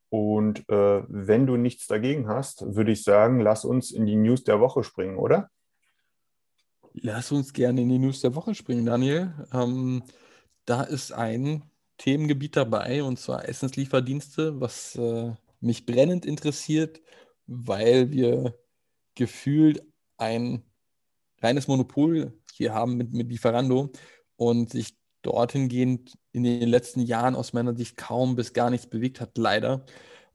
Und 0.09 0.69
äh, 0.69 1.03
wenn 1.09 1.47
du 1.47 1.57
nichts 1.57 1.87
dagegen 1.87 2.29
hast, 2.29 2.75
würde 2.75 2.93
ich 2.93 3.03
sagen, 3.03 3.41
lass 3.41 3.65
uns 3.65 3.91
in 3.91 4.07
die 4.07 4.17
News 4.17 4.45
der 4.45 4.61
Woche 4.61 4.85
springen, 4.85 5.17
oder? 5.17 5.51
Lass 6.93 7.33
uns 7.33 7.53
gerne 7.53 7.83
in 7.83 7.89
die 7.89 7.99
News 7.99 8.21
der 8.21 8.35
Woche 8.35 8.55
springen, 8.55 8.87
Daniel. 8.87 9.35
Ähm, 9.53 10.03
da 10.65 10.83
ist 10.83 11.13
ein 11.13 11.65
Themengebiet 11.99 12.57
dabei, 12.57 13.03
und 13.03 13.19
zwar 13.19 13.49
Essenslieferdienste, 13.49 14.61
was 14.61 14.97
äh, 14.97 15.33
mich 15.61 15.87
brennend 15.87 16.25
interessiert, 16.25 17.01
weil 17.47 18.11
wir 18.11 18.59
gefühlt 19.15 19.83
ein 20.17 20.63
reines 21.43 21.69
Monopol 21.69 22.33
hier 22.53 22.73
haben 22.73 22.97
mit, 22.97 23.13
mit 23.13 23.31
Lieferando 23.31 23.91
und 24.37 24.71
sich 24.71 24.97
dorthin 25.27 25.69
gehend 25.69 26.17
in 26.33 26.45
den 26.45 26.69
letzten 26.69 27.01
Jahren 27.01 27.35
aus 27.35 27.53
meiner 27.53 27.75
Sicht 27.77 27.97
kaum 27.97 28.37
bis 28.37 28.53
gar 28.53 28.71
nichts 28.71 28.87
bewegt 28.87 29.21
hat, 29.21 29.37
leider. 29.39 29.85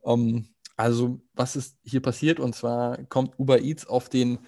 Ähm, 0.04 0.48
also, 0.76 1.20
was 1.34 1.56
ist 1.56 1.78
hier 1.84 2.00
passiert? 2.00 2.40
Und 2.40 2.54
zwar 2.54 3.04
kommt 3.04 3.38
Uber 3.38 3.60
Eats 3.60 3.86
auf 3.86 4.08
den 4.08 4.38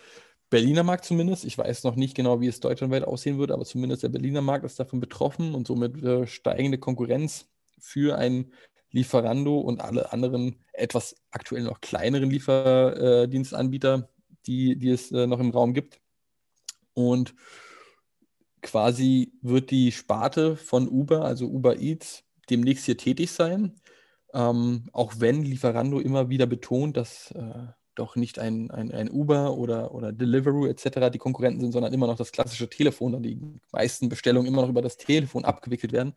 Berliner 0.51 0.83
Markt 0.83 1.05
zumindest. 1.05 1.45
Ich 1.45 1.59
weiß 1.59 1.85
noch 1.85 1.97
nicht 1.97 2.15
genau, 2.15 2.41
wie 2.41 2.49
es 2.49 2.61
deutschlandweit 2.61 3.05
aussehen 3.05 3.39
wird, 3.39 3.51
aber 3.51 3.65
zumindest 3.65 4.03
der 4.03 4.09
Berliner 4.09 4.41
Markt 4.43 4.65
ist 4.65 4.79
davon 4.79 5.01
betroffen 5.01 5.55
und 5.55 5.67
somit 5.67 6.03
äh, 6.03 6.27
steigende 6.27 6.79
Konkurrenz 6.79 7.49
für 7.79 8.17
ein 8.17 8.53
Lieferando 8.91 9.59
und 9.59 9.81
alle 9.81 10.13
anderen 10.13 10.61
etwas 10.73 11.17
aktuell 11.33 11.65
noch 11.65 11.81
kleineren 11.81 12.31
Lieferdienstanbieter, 12.31 14.09
die, 14.47 14.77
die 14.77 14.91
es 14.91 15.11
äh, 15.11 15.27
noch 15.27 15.41
im 15.41 15.51
Raum 15.51 15.75
gibt. 15.75 16.01
Und 16.93 17.35
quasi 18.65 19.33
wird 19.43 19.71
die 19.71 19.93
Sparte 19.93 20.57
von 20.57 20.89
Uber, 20.89 21.25
also 21.25 21.47
Uber 21.47 21.79
Eats, 21.79 22.25
demnächst 22.51 22.87
hier 22.87 22.97
tätig 22.97 23.31
sein. 23.31 23.77
Ähm, 24.33 24.89
auch 24.93 25.15
wenn 25.19 25.45
Lieferando 25.45 26.01
immer 26.01 26.29
wieder 26.29 26.47
betont, 26.47 26.97
dass 26.97 27.31
äh, 27.33 27.67
doch 27.95 28.17
nicht 28.17 28.41
ein, 28.41 28.71
ein, 28.73 28.91
ein 28.91 29.11
Uber 29.11 29.57
oder, 29.57 29.95
oder 29.95 30.13
Deliveroo 30.13 30.67
etc. 30.67 31.11
die 31.13 31.19
Konkurrenten 31.19 31.61
sind, 31.61 31.73
sondern 31.73 31.93
immer 31.93 32.09
noch 32.09 32.17
das 32.17 32.33
klassische 32.33 32.69
Telefon, 32.69 33.13
da 33.13 33.19
die 33.21 33.41
meisten 33.71 34.09
Bestellungen 34.09 34.49
immer 34.49 34.63
noch 34.63 34.69
über 34.69 34.83
das 34.83 34.97
Telefon 34.97 35.45
abgewickelt 35.45 35.93
werden. 35.93 36.15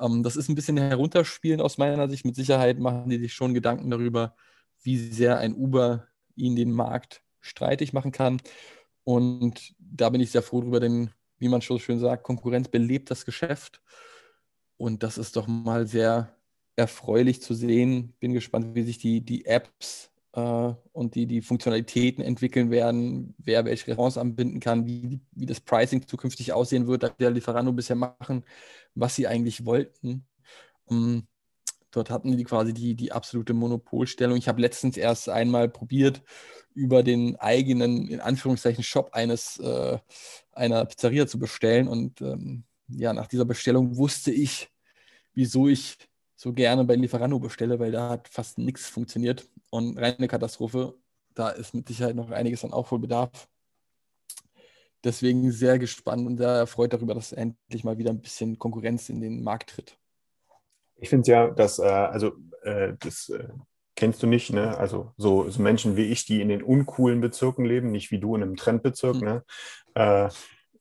Ähm, 0.00 0.22
das 0.22 0.36
ist 0.36 0.48
ein 0.48 0.56
bisschen 0.56 0.76
herunterspielen 0.78 1.60
aus 1.60 1.78
meiner 1.78 2.08
Sicht. 2.08 2.24
Mit 2.24 2.34
Sicherheit 2.34 2.78
machen 2.78 3.10
die 3.10 3.18
sich 3.18 3.34
schon 3.34 3.54
Gedanken 3.54 3.90
darüber, 3.90 4.34
wie 4.82 4.98
sehr 4.98 5.38
ein 5.38 5.54
Uber 5.54 6.08
ihnen 6.34 6.56
den 6.56 6.72
Markt 6.72 7.22
streitig 7.40 7.92
machen 7.92 8.10
kann. 8.10 8.40
Und 9.04 9.74
da 9.78 10.08
bin 10.10 10.20
ich 10.20 10.30
sehr 10.30 10.42
froh 10.42 10.62
drüber, 10.62 10.80
denn 10.80 11.10
wie 11.44 11.48
man 11.48 11.60
schon 11.60 11.78
schön 11.78 11.98
sagt, 11.98 12.22
Konkurrenz 12.22 12.68
belebt 12.68 13.10
das 13.10 13.26
Geschäft. 13.26 13.82
Und 14.78 15.02
das 15.02 15.18
ist 15.18 15.36
doch 15.36 15.46
mal 15.46 15.86
sehr 15.86 16.34
erfreulich 16.74 17.42
zu 17.42 17.52
sehen. 17.54 18.14
Bin 18.18 18.32
gespannt, 18.32 18.74
wie 18.74 18.82
sich 18.82 18.96
die, 18.98 19.20
die 19.20 19.44
Apps 19.44 20.10
äh, 20.32 20.72
und 20.92 21.14
die, 21.14 21.26
die 21.26 21.42
Funktionalitäten 21.42 22.24
entwickeln 22.24 22.70
werden, 22.70 23.34
wer 23.36 23.66
welche 23.66 23.88
Restaurants 23.88 24.16
anbinden 24.16 24.58
kann, 24.58 24.86
wie, 24.86 25.20
wie 25.32 25.46
das 25.46 25.60
Pricing 25.60 26.06
zukünftig 26.08 26.54
aussehen 26.54 26.86
wird, 26.86 27.02
da 27.02 27.10
der 27.10 27.30
Lieferando 27.30 27.72
bisher 27.72 27.96
machen, 27.96 28.44
was 28.94 29.14
sie 29.14 29.26
eigentlich 29.26 29.66
wollten. 29.66 30.26
Um, 30.86 30.96
ähm, 30.96 31.26
dort 31.90 32.10
hatten 32.10 32.36
die 32.36 32.44
quasi 32.44 32.72
die, 32.72 32.94
die 32.94 33.12
absolute 33.12 33.52
Monopolstellung. 33.52 34.36
Ich 34.36 34.48
habe 34.48 34.62
letztens 34.62 34.96
erst 34.96 35.28
einmal 35.28 35.68
probiert, 35.68 36.22
über 36.74 37.02
den 37.02 37.36
eigenen, 37.36 38.08
in 38.08 38.20
Anführungszeichen, 38.20 38.84
Shop 38.84 39.10
eines 39.12 39.58
äh, 39.58 39.98
einer 40.52 40.84
Pizzeria 40.84 41.26
zu 41.26 41.38
bestellen. 41.38 41.88
Und 41.88 42.20
ähm, 42.20 42.64
ja, 42.88 43.12
nach 43.12 43.28
dieser 43.28 43.44
Bestellung 43.44 43.96
wusste 43.96 44.30
ich, 44.30 44.68
wieso 45.32 45.68
ich 45.68 45.96
so 46.36 46.52
gerne 46.52 46.84
bei 46.84 46.96
Lieferando 46.96 47.38
bestelle, 47.38 47.78
weil 47.78 47.92
da 47.92 48.10
hat 48.10 48.28
fast 48.28 48.58
nichts 48.58 48.88
funktioniert 48.88 49.48
und 49.70 49.98
reine 49.98 50.28
Katastrophe. 50.28 50.94
Da 51.34 51.50
ist 51.50 51.74
mit 51.74 51.88
Sicherheit 51.88 52.16
noch 52.16 52.30
einiges 52.30 52.64
an 52.64 52.72
Aufholbedarf. 52.72 53.48
Deswegen 55.02 55.50
sehr 55.52 55.78
gespannt 55.78 56.26
und 56.26 56.38
sehr 56.38 56.48
erfreut 56.48 56.92
darüber, 56.92 57.14
dass 57.14 57.32
endlich 57.32 57.84
mal 57.84 57.98
wieder 57.98 58.10
ein 58.10 58.20
bisschen 58.20 58.58
Konkurrenz 58.58 59.08
in 59.10 59.20
den 59.20 59.42
Markt 59.42 59.70
tritt. 59.70 59.98
Ich 60.96 61.10
finde 61.10 61.30
ja, 61.30 61.50
dass, 61.50 61.78
äh, 61.78 61.82
also 61.82 62.32
äh, 62.62 62.94
das 63.00 63.28
äh, 63.28 63.48
kennst 63.96 64.22
du 64.22 64.26
nicht, 64.26 64.52
ne? 64.52 64.76
Also 64.76 65.12
so, 65.16 65.48
so, 65.48 65.62
Menschen 65.62 65.96
wie 65.96 66.06
ich, 66.06 66.26
die 66.26 66.40
in 66.40 66.48
den 66.48 66.62
uncoolen 66.62 67.20
Bezirken 67.20 67.64
leben, 67.64 67.90
nicht 67.90 68.10
wie 68.10 68.18
du 68.18 68.34
in 68.36 68.42
einem 68.42 68.56
Trendbezirk, 68.56 69.16
mhm. 69.16 69.24
ne? 69.24 69.44
Äh, 69.94 70.28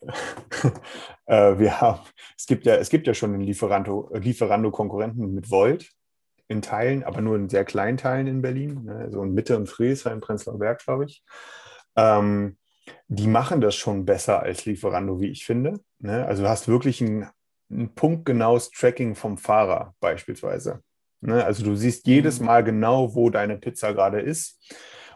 äh, 1.26 1.60
wir 1.60 1.82
haben, 1.82 2.02
es 2.38 2.46
gibt 2.46 2.66
ja, 2.66 2.76
es 2.76 2.90
gibt 2.90 3.08
ja 3.08 3.14
schon 3.14 3.34
einen 3.34 3.44
Lieferando, 3.44 4.12
Lieferando-Konkurrenten 4.14 5.34
mit 5.34 5.50
Volt 5.50 5.90
in 6.48 6.62
Teilen, 6.62 7.04
aber 7.04 7.22
nur 7.22 7.36
in 7.36 7.50
sehr 7.50 7.66
kleinen 7.66 7.98
Teilen 7.98 8.28
in 8.28 8.42
Berlin, 8.42 8.84
ne? 8.84 9.10
so 9.12 9.24
in 9.24 9.34
Mitte 9.34 9.56
und 9.56 9.68
Friedrichshain, 9.68 10.20
Prenzlauer 10.20 10.60
Berg, 10.60 10.84
glaube 10.84 11.06
ich. 11.06 11.24
Ähm, 11.96 12.58
die 13.08 13.28
machen 13.28 13.62
das 13.62 13.76
schon 13.76 14.06
besser 14.06 14.42
als 14.42 14.66
Lieferando, 14.66 15.20
wie 15.22 15.30
ich 15.30 15.46
finde. 15.46 15.80
Ne? 16.00 16.26
Also 16.26 16.44
du 16.44 16.50
hast 16.50 16.68
wirklich 16.68 17.02
ein, 17.02 17.30
ein 17.72 17.94
punktgenaues 17.96 18.72
Tracking 18.72 19.16
vom 19.16 19.38
Fahrer 19.38 19.96
beispielsweise. 20.00 20.82
Ne? 21.28 21.44
Also 21.44 21.64
du 21.64 21.76
siehst 21.76 22.08
jedes 22.08 22.40
mhm. 22.40 22.46
Mal 22.48 22.64
genau, 22.64 23.16
wo 23.16 23.30
deine 23.30 23.58
Pizza 23.58 23.94
gerade 23.94 24.22
ist 24.22 24.60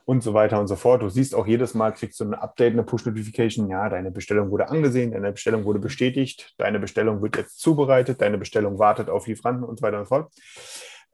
und 0.06 0.24
so 0.24 0.34
weiter 0.34 0.60
und 0.60 0.68
so 0.68 0.76
fort. 0.76 1.02
Du 1.02 1.10
siehst 1.10 1.36
auch 1.36 1.46
jedes 1.46 1.74
Mal, 1.74 1.92
kriegst 1.92 2.20
du 2.20 2.24
ein 2.24 2.34
Update, 2.34 2.74
eine 2.74 2.84
Push-Notification, 2.84 3.70
ja, 3.70 3.90
deine 3.90 4.10
Bestellung 4.10 4.52
wurde 4.52 4.70
angesehen, 4.70 5.12
deine 5.12 5.34
Bestellung 5.34 5.66
wurde 5.66 5.80
bestätigt, 5.80 6.54
deine 6.58 6.80
Bestellung 6.80 7.22
wird 7.22 7.36
jetzt 7.36 7.60
zubereitet, 7.60 8.22
deine 8.22 8.38
Bestellung 8.38 8.80
wartet 8.80 9.10
auf 9.10 9.28
Lieferanten 9.28 9.66
und 9.66 9.80
so 9.80 9.84
weiter 9.84 10.00
und 10.00 10.06
so 10.06 10.10
fort. 10.10 10.32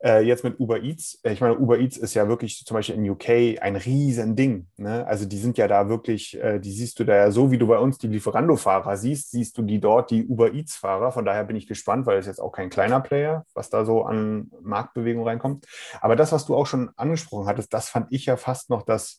Äh, 0.03 0.25
jetzt 0.25 0.43
mit 0.43 0.59
Uber 0.59 0.83
Eats, 0.83 1.17
äh, 1.23 1.31
ich 1.31 1.39
meine, 1.39 1.57
Uber 1.57 1.79
Eats 1.79 1.95
ist 1.95 2.13
ja 2.13 2.27
wirklich 2.27 2.65
zum 2.65 2.75
Beispiel 2.75 2.95
in 2.95 3.09
UK 3.09 3.61
ein 3.61 3.77
riesen 3.77 4.35
Ding. 4.35 4.67
Ne? 4.75 5.07
Also 5.07 5.25
die 5.25 5.37
sind 5.37 5.57
ja 5.57 5.69
da 5.69 5.87
wirklich, 5.87 6.37
äh, 6.41 6.59
die 6.59 6.73
siehst 6.73 6.99
du 6.99 7.05
da 7.05 7.15
ja 7.15 7.31
so, 7.31 7.51
wie 7.51 7.57
du 7.57 7.67
bei 7.67 7.79
uns 7.79 7.99
die 7.99 8.07
Lieferando-Fahrer 8.07 8.97
siehst, 8.97 9.31
siehst 9.31 9.57
du 9.57 9.61
die 9.61 9.79
dort, 9.79 10.11
die 10.11 10.27
Uber 10.27 10.53
Eats-Fahrer. 10.53 11.13
Von 11.13 11.23
daher 11.23 11.45
bin 11.45 11.55
ich 11.55 11.67
gespannt, 11.67 12.05
weil 12.05 12.17
es 12.17 12.25
jetzt 12.25 12.41
auch 12.41 12.51
kein 12.51 12.69
kleiner 12.69 12.99
Player, 12.99 13.45
was 13.53 13.69
da 13.69 13.85
so 13.85 14.03
an 14.03 14.51
Marktbewegung 14.61 15.25
reinkommt. 15.25 15.67
Aber 16.01 16.17
das, 16.17 16.33
was 16.33 16.45
du 16.45 16.55
auch 16.55 16.67
schon 16.67 16.91
angesprochen 16.97 17.47
hattest, 17.47 17.73
das 17.73 17.87
fand 17.87 18.07
ich 18.09 18.25
ja 18.25 18.35
fast 18.35 18.69
noch 18.69 18.81
das 18.81 19.15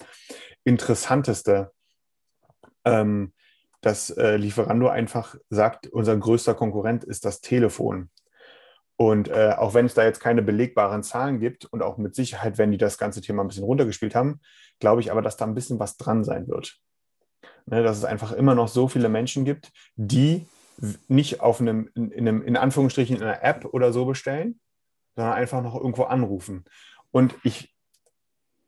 Interessanteste. 0.64 1.72
Ähm, 2.84 3.32
dass 3.80 4.08
äh, 4.10 4.36
Lieferando 4.36 4.88
einfach 4.88 5.36
sagt, 5.50 5.86
unser 5.88 6.16
größter 6.16 6.54
Konkurrent 6.54 7.04
ist 7.04 7.26
das 7.26 7.42
Telefon. 7.42 8.08
Und 8.96 9.28
äh, 9.28 9.54
auch 9.56 9.74
wenn 9.74 9.86
es 9.86 9.94
da 9.94 10.04
jetzt 10.04 10.20
keine 10.20 10.42
belegbaren 10.42 11.02
Zahlen 11.02 11.40
gibt 11.40 11.64
und 11.64 11.82
auch 11.82 11.98
mit 11.98 12.14
Sicherheit, 12.14 12.58
wenn 12.58 12.70
die 12.70 12.78
das 12.78 12.96
ganze 12.96 13.20
Thema 13.20 13.42
ein 13.42 13.48
bisschen 13.48 13.64
runtergespielt 13.64 14.14
haben, 14.14 14.40
glaube 14.78 15.00
ich 15.00 15.10
aber, 15.10 15.22
dass 15.22 15.36
da 15.36 15.44
ein 15.44 15.54
bisschen 15.54 15.80
was 15.80 15.96
dran 15.96 16.22
sein 16.22 16.46
wird. 16.48 16.78
Ne, 17.66 17.82
dass 17.82 17.98
es 17.98 18.04
einfach 18.04 18.32
immer 18.32 18.54
noch 18.54 18.68
so 18.68 18.88
viele 18.88 19.08
Menschen 19.08 19.44
gibt, 19.44 19.72
die 19.96 20.46
nicht 21.08 21.40
auf 21.40 21.60
einem, 21.60 21.90
in, 21.94 22.10
in 22.10 22.28
einem, 22.28 22.42
in 22.42 22.56
Anführungsstrichen, 22.56 23.16
in 23.16 23.22
einer 23.22 23.42
App 23.42 23.64
oder 23.72 23.92
so 23.92 24.04
bestellen, 24.04 24.60
sondern 25.16 25.34
einfach 25.34 25.62
noch 25.62 25.74
irgendwo 25.74 26.04
anrufen. 26.04 26.64
Und 27.10 27.34
ich 27.42 27.73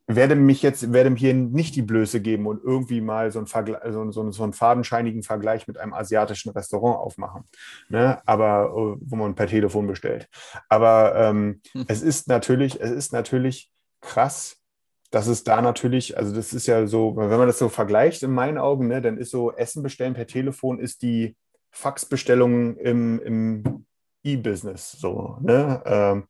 werde 0.07 0.37
mich 0.37 0.63
jetzt, 0.63 0.93
werde 0.93 1.15
hier 1.17 1.35
nicht 1.35 1.75
die 1.75 1.83
Blöße 1.83 2.21
geben 2.21 2.47
und 2.47 2.63
irgendwie 2.63 3.01
mal 3.01 3.33
so 3.33 3.41
einen, 3.41 3.49
Vergleich, 3.49 3.81
so, 3.91 4.11
so, 4.13 4.31
so 4.31 4.43
einen 4.45 4.53
fadenscheinigen 4.53 5.23
Vergleich 5.23 5.67
mit 5.67 5.79
einem 5.79 5.93
asiatischen 5.93 6.51
Restaurant 6.51 6.99
aufmachen, 6.99 7.45
ne? 7.89 8.21
aber 8.25 8.71
äh, 8.71 9.01
wo 9.01 9.17
man 9.17 9.35
per 9.35 9.49
Telefon 9.49 9.87
bestellt. 9.87 10.29
Aber 10.69 11.15
ähm, 11.17 11.61
hm. 11.73 11.87
es 11.89 12.03
ist 12.03 12.29
natürlich, 12.29 12.81
es 12.81 12.91
ist 12.91 13.13
natürlich 13.13 13.73
krass, 14.01 14.57
dass 15.11 15.27
es 15.27 15.45
da 15.45 15.61
natürlich, 15.61 16.17
also 16.17 16.35
das 16.35 16.53
ist 16.53 16.67
ja 16.67 16.87
so, 16.87 17.17
wenn 17.17 17.29
man 17.31 17.49
das 17.49 17.59
so 17.59 17.69
vergleicht 17.69 18.23
in 18.23 18.33
meinen 18.33 18.59
Augen, 18.59 18.87
ne, 18.87 19.01
dann 19.01 19.19
ist 19.19 19.31
so 19.31 19.53
Essen 19.53 19.83
bestellen 19.83 20.15
per 20.15 20.27
Telefon 20.27 20.79
ist 20.79 21.03
die 21.03 21.37
Faxbestellung 21.71 22.77
im, 22.77 23.21
im 23.21 23.87
E-Business 24.23 24.93
so. 24.93 25.37
Ne? 25.41 25.83
Ähm, 25.85 26.25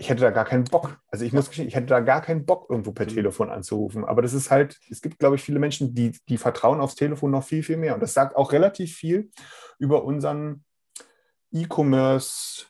ich 0.00 0.08
hätte 0.08 0.22
da 0.22 0.30
gar 0.30 0.46
keinen 0.46 0.64
Bock. 0.64 0.98
Also 1.08 1.26
ich 1.26 1.34
muss 1.34 1.50
ich 1.58 1.74
hätte 1.74 1.86
da 1.86 2.00
gar 2.00 2.22
keinen 2.22 2.46
Bock, 2.46 2.70
irgendwo 2.70 2.90
per 2.92 3.04
mhm. 3.04 3.10
Telefon 3.10 3.50
anzurufen. 3.50 4.06
Aber 4.06 4.22
das 4.22 4.32
ist 4.32 4.50
halt, 4.50 4.80
es 4.88 5.02
gibt, 5.02 5.18
glaube 5.18 5.36
ich, 5.36 5.42
viele 5.42 5.58
Menschen, 5.58 5.94
die, 5.94 6.18
die 6.26 6.38
vertrauen 6.38 6.80
aufs 6.80 6.94
Telefon 6.94 7.32
noch 7.32 7.44
viel, 7.44 7.62
viel 7.62 7.76
mehr. 7.76 7.92
Und 7.92 8.00
das 8.00 8.14
sagt 8.14 8.34
auch 8.34 8.52
relativ 8.52 8.96
viel 8.96 9.30
über 9.78 10.02
unseren 10.04 10.64
E-Commerce, 11.52 12.64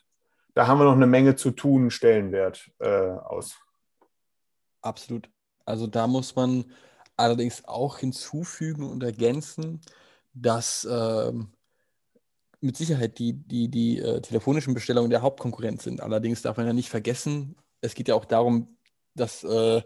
da 0.55 0.67
haben 0.67 0.79
wir 0.79 0.83
noch 0.83 0.91
eine 0.91 1.07
Menge 1.07 1.37
zu 1.37 1.51
tun, 1.51 1.89
Stellenwert 1.89 2.69
äh, 2.79 2.89
aus. 2.89 3.57
Absolut. 4.81 5.29
Also 5.63 5.87
da 5.87 6.07
muss 6.07 6.35
man 6.35 6.65
allerdings 7.15 7.63
auch 7.65 7.99
hinzufügen 7.99 8.83
und 8.83 9.03
ergänzen, 9.03 9.79
dass 10.33 10.85
ähm, 10.91 11.53
mit 12.61 12.77
Sicherheit 12.77 13.19
die, 13.19 13.33
die, 13.33 13.69
die 13.69 13.99
äh, 13.99 14.21
telefonischen 14.21 14.73
Bestellungen 14.73 15.09
der 15.09 15.21
Hauptkonkurrent 15.21 15.81
sind. 15.81 16.01
Allerdings 16.01 16.41
darf 16.41 16.57
man 16.57 16.67
ja 16.67 16.73
nicht 16.73 16.89
vergessen, 16.89 17.55
es 17.81 17.95
geht 17.95 18.07
ja 18.07 18.15
auch 18.15 18.25
darum, 18.25 18.77
dass, 19.15 19.43
äh, 19.43 19.81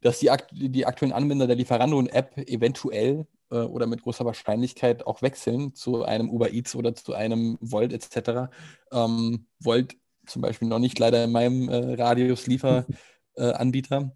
dass 0.00 0.18
die, 0.18 0.30
akt 0.30 0.50
die 0.52 0.86
aktuellen 0.86 1.12
Anwender 1.12 1.46
der 1.46 1.56
Lieferando-App 1.56 2.38
eventuell 2.48 3.26
äh, 3.50 3.56
oder 3.56 3.86
mit 3.86 4.02
großer 4.02 4.24
Wahrscheinlichkeit 4.24 5.06
auch 5.06 5.22
wechseln 5.22 5.74
zu 5.74 6.04
einem 6.04 6.30
Uber 6.30 6.52
Eats 6.52 6.74
oder 6.74 6.94
zu 6.94 7.14
einem 7.14 7.58
Volt 7.60 7.92
etc. 7.92 8.50
Ähm, 8.90 9.46
Volt 9.60 9.96
zum 10.26 10.42
Beispiel 10.42 10.68
noch 10.68 10.78
nicht 10.78 10.98
leider 10.98 11.22
in 11.24 11.32
meinem 11.32 11.68
äh, 11.68 11.94
Radius 11.94 12.46
Lieferanbieter. 12.46 14.12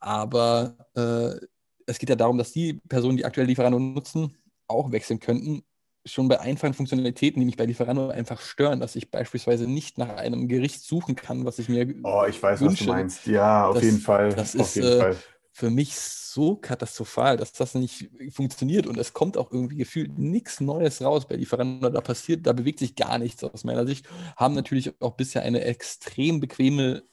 aber 0.00 0.76
äh, 0.96 1.46
es 1.86 1.98
geht 1.98 2.08
ja 2.08 2.16
darum, 2.16 2.38
dass 2.38 2.52
die 2.52 2.80
Personen, 2.88 3.16
die 3.16 3.24
aktuell 3.24 3.46
Lieferando 3.46 3.78
nutzen, 3.78 4.36
auch 4.66 4.90
wechseln 4.90 5.20
könnten, 5.20 5.62
schon 6.06 6.28
bei 6.28 6.38
einfachen 6.40 6.74
Funktionalitäten, 6.74 7.40
die 7.40 7.46
mich 7.46 7.56
bei 7.56 7.64
Lieferando 7.64 8.08
einfach 8.08 8.40
stören, 8.40 8.80
dass 8.80 8.94
ich 8.96 9.10
beispielsweise 9.10 9.66
nicht 9.66 9.96
nach 9.98 10.10
einem 10.16 10.48
Gericht 10.48 10.82
suchen 10.82 11.16
kann, 11.16 11.44
was 11.46 11.58
ich 11.58 11.68
mir 11.68 11.94
Oh, 12.02 12.24
ich 12.28 12.42
weiß, 12.42 12.60
wünsche. 12.60 12.80
was 12.80 12.86
du 12.86 12.92
meinst. 12.92 13.26
Ja, 13.26 13.66
auf 13.68 13.74
Das- 13.76 13.84
jeden 13.84 13.98
Fall. 14.00 14.34
das 14.34 14.54
ist, 14.54 14.76
äh, 14.76 15.14
für 15.56 15.70
mich 15.70 15.94
so 15.96 16.56
katastrophal, 16.56 17.36
dass 17.36 17.52
das 17.52 17.74
nicht 17.76 18.10
funktioniert 18.30 18.86
und 18.88 18.98
es 18.98 19.12
kommt 19.12 19.36
auch 19.36 19.52
irgendwie 19.52 19.76
gefühlt 19.76 20.18
nichts 20.18 20.60
Neues 20.60 21.00
raus 21.00 21.28
bei 21.28 21.36
Lieferando. 21.36 21.88
Da 21.90 22.00
passiert, 22.00 22.44
da 22.46 22.52
bewegt 22.52 22.80
sich 22.80 22.96
gar 22.96 23.18
nichts 23.18 23.44
aus 23.44 23.62
meiner 23.62 23.86
Sicht. 23.86 24.06
Haben 24.36 24.54
natürlich 24.56 25.00
auch 25.00 25.12
bisher 25.16 25.42
eine 25.42 25.60
extrem 25.62 26.40
bequeme 26.40 27.04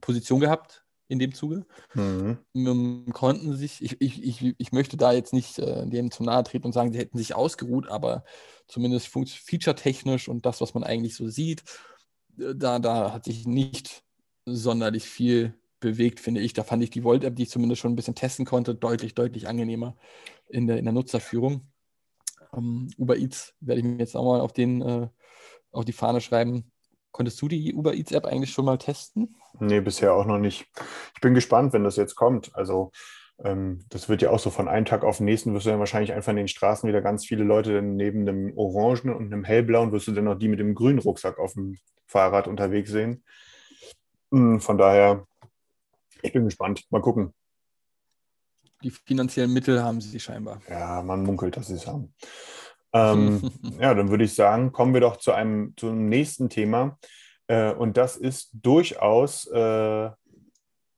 Position 0.00 0.40
gehabt 0.40 0.81
in 1.12 1.18
dem 1.18 1.34
Zuge. 1.34 1.66
Mhm. 1.94 2.38
ähm, 2.54 3.06
konnten 3.12 3.54
sich, 3.54 3.82
ich, 3.82 4.00
ich, 4.00 4.22
ich, 4.22 4.54
ich 4.56 4.72
möchte 4.72 4.96
da 4.96 5.12
jetzt 5.12 5.32
nicht 5.32 5.58
äh, 5.58 5.86
denen 5.86 6.10
zu 6.10 6.22
nahe 6.22 6.42
treten 6.42 6.66
und 6.66 6.72
sagen, 6.72 6.92
sie 6.92 6.98
hätten 6.98 7.18
sich 7.18 7.34
ausgeruht, 7.34 7.88
aber 7.88 8.24
zumindest 8.66 9.08
feature-technisch 9.08 10.28
und 10.28 10.46
das, 10.46 10.60
was 10.60 10.74
man 10.74 10.84
eigentlich 10.84 11.14
so 11.14 11.28
sieht, 11.28 11.62
äh, 12.38 12.54
da, 12.56 12.78
da 12.78 13.12
hat 13.12 13.24
sich 13.24 13.46
nicht 13.46 14.02
sonderlich 14.46 15.04
viel 15.04 15.54
bewegt, 15.80 16.18
finde 16.18 16.40
ich. 16.40 16.54
Da 16.54 16.64
fand 16.64 16.82
ich 16.82 16.90
die 16.90 17.04
Volt-App, 17.04 17.36
die 17.36 17.42
ich 17.42 17.50
zumindest 17.50 17.82
schon 17.82 17.92
ein 17.92 17.96
bisschen 17.96 18.14
testen 18.14 18.46
konnte, 18.46 18.74
deutlich, 18.74 19.14
deutlich 19.14 19.48
angenehmer 19.48 19.96
in 20.48 20.66
der, 20.66 20.78
in 20.78 20.86
der 20.86 20.94
Nutzerführung. 20.94 21.70
Ähm, 22.54 22.88
Uber 22.96 23.18
Eats 23.18 23.54
werde 23.60 23.80
ich 23.80 23.86
mir 23.86 23.98
jetzt 23.98 24.16
auch 24.16 24.24
mal 24.24 24.40
auf, 24.40 24.54
den, 24.54 24.80
äh, 24.80 25.08
auf 25.72 25.84
die 25.84 25.92
Fahne 25.92 26.22
schreiben. 26.22 26.71
Konntest 27.12 27.40
du 27.42 27.48
die 27.48 27.74
Uber 27.74 27.94
Eats 27.94 28.12
App 28.12 28.24
eigentlich 28.24 28.50
schon 28.52 28.64
mal 28.64 28.78
testen? 28.78 29.36
Nee, 29.60 29.80
bisher 29.80 30.14
auch 30.14 30.24
noch 30.24 30.38
nicht. 30.38 30.66
Ich 31.14 31.20
bin 31.20 31.34
gespannt, 31.34 31.72
wenn 31.72 31.84
das 31.84 31.96
jetzt 31.96 32.14
kommt. 32.14 32.54
Also, 32.54 32.90
ähm, 33.44 33.84
das 33.90 34.08
wird 34.08 34.22
ja 34.22 34.30
auch 34.30 34.38
so 34.38 34.50
von 34.50 34.66
einem 34.66 34.86
Tag 34.86 35.04
auf 35.04 35.18
den 35.18 35.26
nächsten, 35.26 35.52
wirst 35.52 35.66
du 35.66 35.70
dann 35.70 35.78
wahrscheinlich 35.78 36.12
einfach 36.12 36.30
in 36.30 36.36
den 36.36 36.48
Straßen 36.48 36.88
wieder 36.88 37.02
ganz 37.02 37.26
viele 37.26 37.44
Leute 37.44 37.74
dann 37.74 37.96
neben 37.96 38.26
einem 38.26 38.56
orangen 38.56 39.14
und 39.14 39.32
einem 39.32 39.44
hellblauen, 39.44 39.92
wirst 39.92 40.08
du 40.08 40.12
dann 40.12 40.24
noch 40.24 40.38
die 40.38 40.48
mit 40.48 40.58
dem 40.58 40.74
grünen 40.74 40.98
Rucksack 40.98 41.38
auf 41.38 41.52
dem 41.52 41.78
Fahrrad 42.06 42.48
unterwegs 42.48 42.90
sehen. 42.90 43.24
Mm, 44.30 44.58
Von 44.58 44.78
daher, 44.78 45.26
ich 46.22 46.32
bin 46.32 46.44
gespannt. 46.44 46.84
Mal 46.90 47.02
gucken. 47.02 47.34
Die 48.82 48.90
finanziellen 48.90 49.52
Mittel 49.52 49.82
haben 49.82 50.00
sie 50.00 50.18
scheinbar. 50.18 50.60
Ja, 50.68 51.02
man 51.02 51.22
munkelt, 51.22 51.56
dass 51.56 51.68
sie 51.68 51.74
es 51.74 51.86
haben. 51.86 52.14
Ähm, 52.92 53.50
ja, 53.80 53.94
dann 53.94 54.10
würde 54.10 54.24
ich 54.24 54.34
sagen, 54.34 54.72
kommen 54.72 54.94
wir 54.94 55.00
doch 55.00 55.16
zu 55.16 55.32
einem 55.32 55.74
zum 55.76 56.08
nächsten 56.08 56.48
Thema. 56.48 56.98
Äh, 57.46 57.72
und 57.72 57.96
das 57.96 58.16
ist 58.16 58.50
durchaus, 58.52 59.46
äh, 59.52 60.10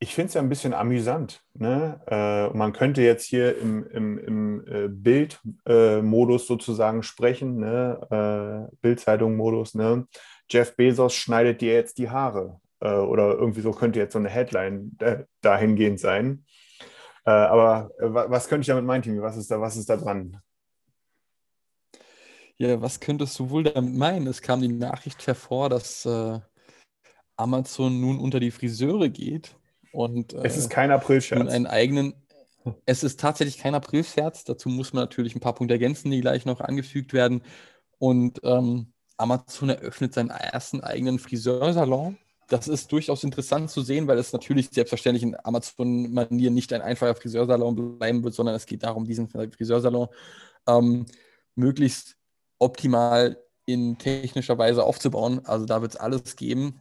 ich 0.00 0.14
finde 0.14 0.28
es 0.28 0.34
ja 0.34 0.42
ein 0.42 0.48
bisschen 0.48 0.74
amüsant. 0.74 1.42
Ne? 1.54 2.00
Äh, 2.06 2.56
man 2.56 2.72
könnte 2.72 3.00
jetzt 3.02 3.24
hier 3.24 3.56
im, 3.58 3.86
im, 3.88 4.18
im 4.18 4.66
äh, 4.66 4.88
Bild-Modus 4.88 6.46
sozusagen 6.46 7.02
sprechen, 7.02 7.56
ne? 7.56 8.68
äh, 8.70 8.76
Bild-Zeitung-Modus. 8.82 9.74
Ne? 9.74 10.06
Jeff 10.50 10.76
Bezos 10.76 11.14
schneidet 11.14 11.60
dir 11.60 11.72
jetzt 11.72 11.96
die 11.98 12.10
Haare. 12.10 12.60
Äh, 12.80 12.92
oder 12.92 13.32
irgendwie 13.34 13.62
so 13.62 13.70
könnte 13.70 13.98
jetzt 13.98 14.12
so 14.12 14.18
eine 14.18 14.28
Headline 14.28 14.96
äh, 14.98 15.24
dahingehend 15.40 16.00
sein. 16.00 16.44
Äh, 17.24 17.30
aber 17.30 17.90
äh, 17.98 18.12
wa- 18.12 18.26
was 18.28 18.48
könnte 18.48 18.62
ich 18.62 18.66
damit 18.68 18.84
meinen, 18.84 19.02
Timmy? 19.02 19.22
Was 19.22 19.38
ist 19.38 19.50
da, 19.50 19.58
was 19.60 19.76
ist 19.76 19.88
da 19.88 19.96
dran? 19.96 20.36
Ja, 22.58 22.80
was 22.80 23.00
könntest 23.00 23.38
du 23.38 23.50
wohl 23.50 23.64
damit 23.64 23.94
meinen? 23.94 24.26
Es 24.26 24.40
kam 24.40 24.60
die 24.60 24.68
Nachricht 24.68 25.26
hervor, 25.26 25.68
dass 25.68 26.06
äh, 26.06 26.38
Amazon 27.36 28.00
nun 28.00 28.18
unter 28.18 28.38
die 28.38 28.52
Friseure 28.52 29.08
geht 29.08 29.56
und 29.92 30.32
Es 30.34 30.56
äh, 30.56 30.58
ist 30.58 30.70
kein 30.70 30.90
Aprilscherz. 30.90 31.48
einen 31.48 31.66
eigenen. 31.66 32.14
Es 32.86 33.02
ist 33.02 33.20
tatsächlich 33.20 33.58
kein 33.58 33.74
Aprilscherz. 33.74 34.44
Dazu 34.44 34.68
muss 34.68 34.92
man 34.92 35.02
natürlich 35.02 35.34
ein 35.34 35.40
paar 35.40 35.54
Punkte 35.54 35.74
ergänzen, 35.74 36.10
die 36.10 36.20
gleich 36.20 36.46
noch 36.46 36.60
angefügt 36.60 37.12
werden. 37.12 37.42
Und 37.98 38.40
ähm, 38.44 38.92
Amazon 39.16 39.68
eröffnet 39.68 40.14
seinen 40.14 40.30
ersten 40.30 40.80
eigenen 40.80 41.18
Friseursalon. 41.18 42.16
Das 42.48 42.68
ist 42.68 42.92
durchaus 42.92 43.24
interessant 43.24 43.70
zu 43.70 43.82
sehen, 43.82 44.06
weil 44.06 44.18
es 44.18 44.32
natürlich 44.32 44.68
selbstverständlich 44.70 45.22
in 45.22 45.36
Amazon-Manier 45.42 46.50
nicht 46.50 46.72
ein 46.72 46.82
einfacher 46.82 47.14
Friseursalon 47.14 47.98
bleiben 47.98 48.22
wird, 48.22 48.34
sondern 48.34 48.54
es 48.54 48.66
geht 48.66 48.82
darum, 48.82 49.06
diesen 49.06 49.28
Friseursalon 49.28 50.08
ähm, 50.66 51.06
möglichst 51.54 52.16
optimal 52.64 53.38
in 53.66 53.98
technischer 53.98 54.58
Weise 54.58 54.84
aufzubauen. 54.84 55.44
Also 55.44 55.66
da 55.66 55.82
wird 55.82 55.92
es 55.92 56.00
alles 56.00 56.36
geben, 56.36 56.80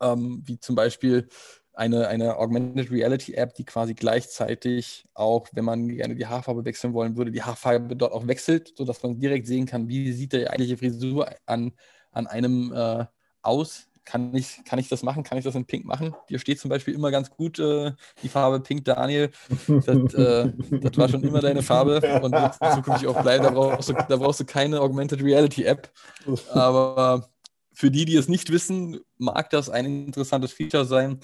ähm, 0.00 0.42
wie 0.44 0.58
zum 0.58 0.76
Beispiel 0.76 1.28
eine, 1.72 2.08
eine 2.08 2.36
Augmented 2.36 2.90
Reality 2.90 3.34
App, 3.34 3.54
die 3.54 3.64
quasi 3.64 3.94
gleichzeitig 3.94 5.06
auch, 5.14 5.48
wenn 5.52 5.64
man 5.64 5.88
gerne 5.88 6.14
die 6.14 6.26
Haarfarbe 6.26 6.64
wechseln 6.64 6.92
wollen 6.92 7.16
würde, 7.16 7.30
die 7.30 7.42
Haarfarbe 7.42 7.96
dort 7.96 8.12
auch 8.12 8.26
wechselt, 8.26 8.72
sodass 8.76 9.02
man 9.02 9.18
direkt 9.18 9.46
sehen 9.46 9.66
kann, 9.66 9.88
wie 9.88 10.12
sieht 10.12 10.32
die 10.32 10.48
eigentliche 10.48 10.76
Frisur 10.76 11.30
an, 11.46 11.72
an 12.10 12.26
einem 12.26 12.72
äh, 12.72 13.06
aus. 13.42 13.89
Kann 14.04 14.34
ich, 14.34 14.62
kann 14.64 14.78
ich 14.78 14.88
das 14.88 15.02
machen? 15.02 15.22
Kann 15.22 15.38
ich 15.38 15.44
das 15.44 15.54
in 15.54 15.66
Pink 15.66 15.84
machen? 15.84 16.14
Dir 16.28 16.38
steht 16.38 16.58
zum 16.58 16.68
Beispiel 16.68 16.94
immer 16.94 17.10
ganz 17.10 17.30
gut 17.30 17.58
äh, 17.58 17.92
die 18.22 18.28
Farbe 18.28 18.60
Pink, 18.60 18.84
Daniel. 18.84 19.30
Das, 19.68 20.14
äh, 20.14 20.52
das 20.70 20.96
war 20.96 21.08
schon 21.08 21.22
immer 21.22 21.40
deine 21.40 21.62
Farbe 21.62 21.96
und 22.22 22.32
wird 22.32 22.54
zukünftig 22.74 23.08
auch 23.08 23.22
bleiben. 23.22 23.44
Da 23.44 23.50
brauchst, 23.50 23.90
du, 23.90 23.92
da 23.92 24.16
brauchst 24.16 24.40
du 24.40 24.44
keine 24.44 24.80
Augmented 24.80 25.22
Reality 25.22 25.64
App. 25.64 25.90
Aber 26.52 27.30
für 27.72 27.90
die, 27.90 28.04
die 28.04 28.16
es 28.16 28.28
nicht 28.28 28.50
wissen, 28.50 29.00
mag 29.18 29.50
das 29.50 29.70
ein 29.70 30.06
interessantes 30.06 30.52
Feature 30.52 30.84
sein. 30.84 31.20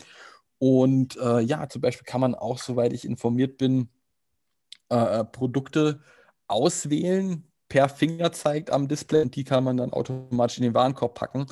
Und 0.58 1.16
äh, 1.16 1.40
ja, 1.40 1.68
zum 1.68 1.82
Beispiel 1.82 2.06
kann 2.06 2.20
man 2.20 2.34
auch, 2.34 2.58
soweit 2.58 2.92
ich 2.92 3.04
informiert 3.04 3.58
bin, 3.58 3.88
äh, 4.88 5.24
Produkte 5.24 6.00
auswählen 6.46 7.44
per 7.68 7.88
Fingerzeig 7.88 8.72
am 8.72 8.88
Display 8.88 9.22
und 9.22 9.34
die 9.34 9.44
kann 9.44 9.64
man 9.64 9.76
dann 9.76 9.92
automatisch 9.92 10.58
in 10.58 10.64
den 10.64 10.74
Warenkorb 10.74 11.14
packen, 11.14 11.46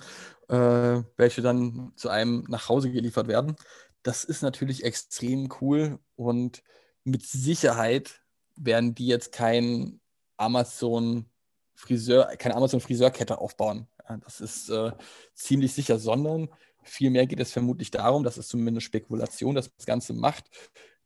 äh, 0.48 1.02
welche 1.16 1.42
dann 1.42 1.92
zu 1.96 2.08
einem 2.08 2.44
nach 2.48 2.68
Hause 2.68 2.90
geliefert 2.90 3.28
werden. 3.28 3.56
Das 4.02 4.24
ist 4.24 4.42
natürlich 4.42 4.84
extrem 4.84 5.48
cool 5.60 5.98
und 6.16 6.62
mit 7.04 7.24
Sicherheit 7.24 8.20
werden 8.56 8.94
die 8.94 9.06
jetzt 9.06 9.32
kein 9.32 10.00
Amazon 10.36 11.26
Friseur, 11.74 12.26
keine 12.38 12.54
Amazon 12.54 12.80
Friseurkette 12.80 13.38
aufbauen. 13.38 13.88
Das 14.24 14.40
ist 14.40 14.68
äh, 14.68 14.92
ziemlich 15.34 15.72
sicher, 15.72 15.98
sondern 15.98 16.48
vielmehr 16.82 17.26
geht 17.26 17.40
es 17.40 17.52
vermutlich 17.52 17.90
darum, 17.90 18.22
das 18.24 18.38
ist 18.38 18.48
zumindest 18.48 18.86
Spekulation, 18.86 19.54
dass 19.54 19.66
man 19.66 19.74
das 19.78 19.86
Ganze 19.86 20.12
macht, 20.12 20.50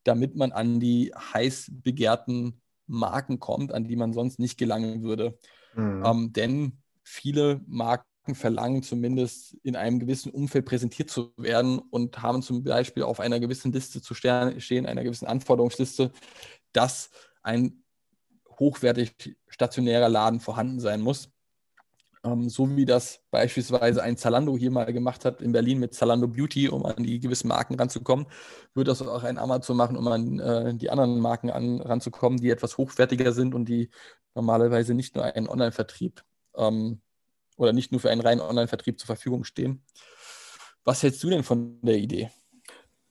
damit 0.03 0.37
man 0.37 0.53
an 0.53 0.81
die 0.81 1.13
heiß 1.15 1.71
begehrten 1.71 2.61
Marken 2.87 3.39
kommt, 3.39 3.73
an 3.73 3.85
die 3.85 3.97
man 3.97 4.13
sonst 4.13 4.39
nicht 4.39 4.59
gelangen 4.59 5.03
würde. 5.03 5.39
Mhm. 5.75 6.05
Ähm, 6.05 6.33
denn 6.33 6.83
viele 7.03 7.61
Marken 7.67 8.08
verlangen 8.35 8.83
zumindest 8.83 9.55
in 9.63 9.77
einem 9.77 9.99
gewissen 9.99 10.31
Umfeld 10.31 10.67
präsentiert 10.67 11.11
zu 11.11 11.33
werden 11.37 11.79
und 11.79 12.23
haben 12.23 12.43
zum 12.43 12.65
Beispiel 12.65 13.03
auf 13.03 13.21
einer 13.21 13.41
gewissen 13.41 13.73
Liste 13.73 14.03
zu 14.03 14.15
stehen, 14.15 14.87
einer 14.87 15.05
gewissen 15.05 15.27
Anforderungsliste, 15.27 16.13
dass 16.73 17.11
ein 17.43 17.83
hochwertig 18.59 19.37
stationärer 19.49 20.09
Laden 20.09 20.41
vorhanden 20.41 20.81
sein 20.81 21.01
muss. 21.01 21.31
Ähm, 22.25 22.49
so 22.49 22.77
wie 22.77 22.85
das 22.85 23.21
beispielsweise 23.31 24.03
ein 24.03 24.17
Zalando 24.17 24.57
hier 24.57 24.71
mal 24.71 24.93
gemacht 24.93 25.25
hat 25.25 25.41
in 25.41 25.53
Berlin 25.53 25.79
mit 25.79 25.95
Zalando 25.95 26.29
Beauty, 26.29 26.69
um 26.69 26.85
an 26.85 27.05
die 27.05 27.21
gewissen 27.21 27.49
Marken 27.49 27.75
ranzukommen, 27.75 28.27
wird 28.75 28.89
das 28.89 29.03
auch 29.03 29.23
ein 29.23 29.39
Amazon 29.39 29.77
machen, 29.77 29.97
um 29.97 30.09
an 30.09 30.39
äh, 30.41 30.75
die 30.75 30.91
anderen 30.91 31.21
Marken 31.21 31.51
an, 31.51 31.81
ranzukommen, 31.81 32.41
die 32.41 32.51
etwas 32.51 32.77
hochwertiger 32.79 33.33
sind 33.33 33.55
und 33.55 33.67
die 33.67 33.91
normalerweise 34.35 34.95
nicht 34.95 35.15
nur 35.15 35.25
einen 35.25 35.49
Online-Vertrieb 35.49 36.25
ähm, 36.57 37.01
oder 37.59 37.75
nicht 37.75 37.93
nur 37.93 38.01
für 38.01 38.11
einen 38.11 38.23
reinen 38.23 38.41
Online-Vertrieb 38.41 38.99
zur 38.99 39.07
Verfügung 39.07 39.45
stehen. 39.45 39.85
Was 40.85 41.03
hältst 41.03 41.23
du 41.23 41.29
denn 41.29 41.43
von 41.43 41.79
der 41.83 41.99
Idee? 41.99 42.31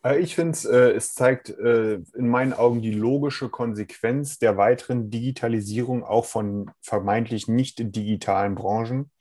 Äh, 0.04 0.20
Ich 0.20 0.34
finde, 0.34 0.58
äh, 0.70 0.96
es 0.96 1.14
zeigt 1.14 1.50
äh, 1.50 2.00
in 2.16 2.28
meinen 2.28 2.54
Augen 2.54 2.82
die 2.82 2.94
logische 2.94 3.50
Konsequenz 3.50 4.40
der 4.40 4.58
weiteren 4.58 5.12
Digitalisierung 5.12 6.04
auch 6.04 6.26
von 6.26 6.72
vermeintlich 6.82 7.48
nicht 7.48 7.78
digitalen 7.96 8.56
Branchen. 8.56 9.12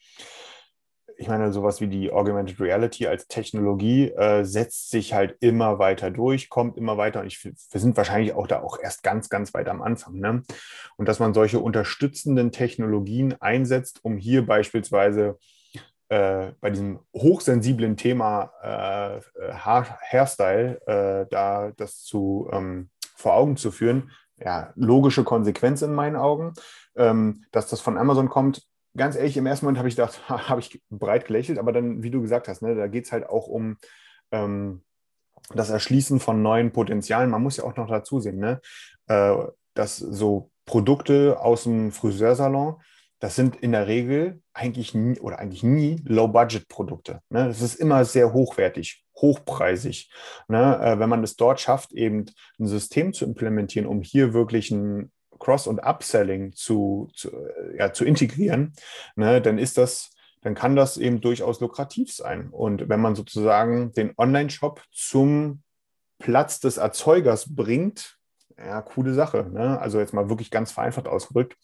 Ich 1.19 1.29
meine, 1.29 1.53
sowas 1.53 1.81
wie 1.81 1.89
die 1.89 2.13
Augmented 2.13 2.61
Reality 2.61 3.07
als 3.07 3.27
Technologie 3.27 4.11
äh, 4.11 4.45
setzt 4.45 4.91
sich 4.91 5.15
halt 5.15 5.37
immer 5.41 5.79
weiter 5.79 6.11
durch, 6.11 6.51
kommt 6.51 6.77
immer 6.77 6.99
weiter. 6.99 7.21
Und 7.21 7.27
ich, 7.27 7.43
wir 7.45 7.81
sind 7.81 7.97
wahrscheinlich 7.97 8.35
auch 8.35 8.47
da 8.47 8.61
auch 8.61 8.79
erst 8.79 9.03
ganz, 9.03 9.29
ganz 9.29 9.55
weit 9.55 9.69
am 9.69 9.81
Anfang. 9.81 10.15
Ne? 10.15 10.43
Und 10.97 11.09
dass 11.09 11.19
man 11.19 11.33
solche 11.33 11.59
unterstützenden 11.59 12.53
Technologien 12.53 13.35
einsetzt, 13.41 14.01
um 14.03 14.19
hier 14.19 14.45
beispielsweise 14.45 15.39
äh, 16.09 16.53
bei 16.61 16.71
diesem 16.71 17.01
hochsensiblen 17.15 17.97
Thema 17.97 18.53
äh, 18.63 19.53
Haar 19.53 19.99
Hairstyle 20.11 20.81
äh, 20.87 21.27
da 21.31 21.73
das 21.77 22.03
zu 22.03 22.49
ähm, 22.53 22.91
vor 23.17 23.35
Augen 23.35 23.57
zu 23.57 23.73
führen, 23.73 24.13
ja, 24.39 24.73
logische 24.77 25.25
Konsequenz 25.25 25.83
in 25.83 25.95
meinen 25.95 26.17
Augen, 26.17 26.53
ähm, 26.95 27.45
dass 27.53 27.69
das 27.69 27.81
von 27.81 27.99
Amazon 27.99 28.29
kommt. 28.29 28.63
Ganz 28.97 29.17
ehrlich, 29.17 29.37
im 29.37 29.47
ersten 29.47 29.67
Moment 29.67 29.79
habe 29.79 29.89
ich 29.89 29.97
gedacht, 29.97 30.21
habe 30.29 30.61
ich 30.61 30.83
breit 30.91 31.27
gelächelt, 31.27 31.59
aber 31.59 31.73
dann, 31.73 32.03
wie 32.03 32.11
du 32.11 32.21
gesagt 32.23 32.49
hast, 32.49 32.63
ne, 32.63 32.75
da 32.75 32.87
geht 32.87 33.07
es 33.07 33.13
halt 33.13 33.29
auch 33.29 33.47
um 33.47 33.77
ähm, 34.33 34.83
das 35.55 35.71
Erschließen 35.71 36.21
von 36.21 36.43
neuen 36.43 36.73
Potenzialen. 36.73 37.31
Man 37.31 37.43
muss 37.43 37.59
ja 37.59 37.65
auch 37.65 37.77
noch 37.77 37.89
dazu 37.89 38.21
sehen, 38.21 38.39
ne, 38.39 38.61
äh, 39.09 39.37
dass 39.75 39.99
so 39.99 40.51
Produkte 40.65 41.39
aus 41.41 41.65
dem 41.65 41.93
Friseursalon, 41.93 42.77
das 43.21 43.37
sind 43.37 43.57
in 43.57 43.73
der 43.73 43.87
Regel 43.87 44.43
eigentlich 44.53 44.95
nie 44.95 45.19
oder 45.21 45.39
eigentlich 45.39 45.63
nie 45.63 46.03
Low-Budget-Produkte. 46.05 47.23
Ne? 47.31 47.47
Das 47.47 47.63
ist 47.63 47.77
immer 47.77 48.05
sehr 48.05 48.33
hochwertig, 48.33 49.05
hochpreisig. 49.17 50.11
Ne? 50.49 50.79
Äh, 50.83 50.99
wenn 50.99 51.09
man 51.09 51.25
es 51.25 51.37
dort 51.37 51.61
schafft, 51.61 51.93
eben 51.93 52.27
ein 52.59 52.67
System 52.67 53.13
zu 53.13 53.25
implementieren, 53.25 53.87
um 53.87 54.03
hier 54.03 54.35
wirklich 54.35 54.71
ein 54.71 55.13
Cross- 55.39 55.67
und 55.67 55.81
Upselling 55.81 56.53
zu, 56.53 57.09
zu, 57.15 57.31
äh, 57.31 57.79
ja, 57.79 57.93
zu 57.93 58.05
integrieren, 58.05 58.73
ne, 59.15 59.41
dann 59.41 59.59
ist 59.59 59.79
das, 59.79 60.11
dann 60.43 60.55
kann 60.55 60.77
das 60.77 60.97
eben 60.97 61.21
durchaus 61.21 61.61
lukrativ 61.61 62.13
sein. 62.13 62.49
Und 62.51 62.89
wenn 62.89 63.01
man 63.01 63.15
sozusagen 63.15 63.93
den 63.93 64.13
Online-Shop 64.17 64.83
zum 64.93 65.63
Platz 66.19 66.61
des 66.61 66.77
Erzeugers 66.77 67.55
bringt, 67.55 68.17
ja, 68.59 68.81
coole 68.81 69.13
Sache. 69.13 69.49
Ne? 69.51 69.79
Also 69.81 69.99
jetzt 69.99 70.15
mal 70.15 70.29
wirklich 70.29 70.51
ganz 70.51 70.73
vereinfacht 70.73 71.09
ausgedrückt. 71.09 71.57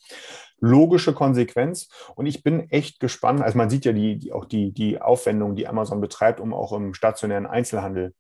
Logische 0.61 1.15
Konsequenz. 1.15 1.89
Und 2.15 2.27
ich 2.27 2.43
bin 2.43 2.71
echt 2.71 3.01
gespannt. 3.01 3.41
Also 3.41 3.57
man 3.57 3.71
sieht 3.71 3.85
ja 3.85 3.93
die, 3.93 4.19
die 4.19 4.33
auch 4.33 4.45
die, 4.45 4.73
die 4.73 5.01
Aufwendungen, 5.01 5.57
die 5.57 5.67
Amazon 5.67 6.01
betreibt, 6.01 6.39
um 6.39 6.53
auch 6.53 6.73
im 6.73 6.95
stationären 6.95 7.47
Einzelhandel, 7.47 8.15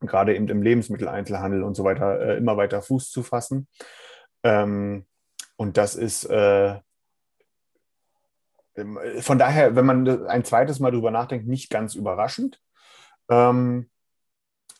gerade 0.00 0.36
eben 0.36 0.48
im 0.48 0.62
Lebensmitteleinzelhandel 0.62 1.62
und 1.62 1.74
so 1.74 1.84
weiter, 1.84 2.20
äh, 2.20 2.36
immer 2.36 2.56
weiter 2.56 2.82
Fuß 2.82 3.10
zu 3.10 3.22
fassen. 3.22 3.66
Ähm, 4.46 5.04
und 5.56 5.76
das 5.76 5.96
ist 5.96 6.24
äh, 6.26 6.76
von 9.20 9.38
daher, 9.38 9.74
wenn 9.74 9.86
man 9.86 10.26
ein 10.26 10.44
zweites 10.44 10.78
Mal 10.78 10.92
drüber 10.92 11.10
nachdenkt, 11.10 11.48
nicht 11.48 11.70
ganz 11.70 11.94
überraschend. 11.94 12.60
Ähm, 13.28 13.90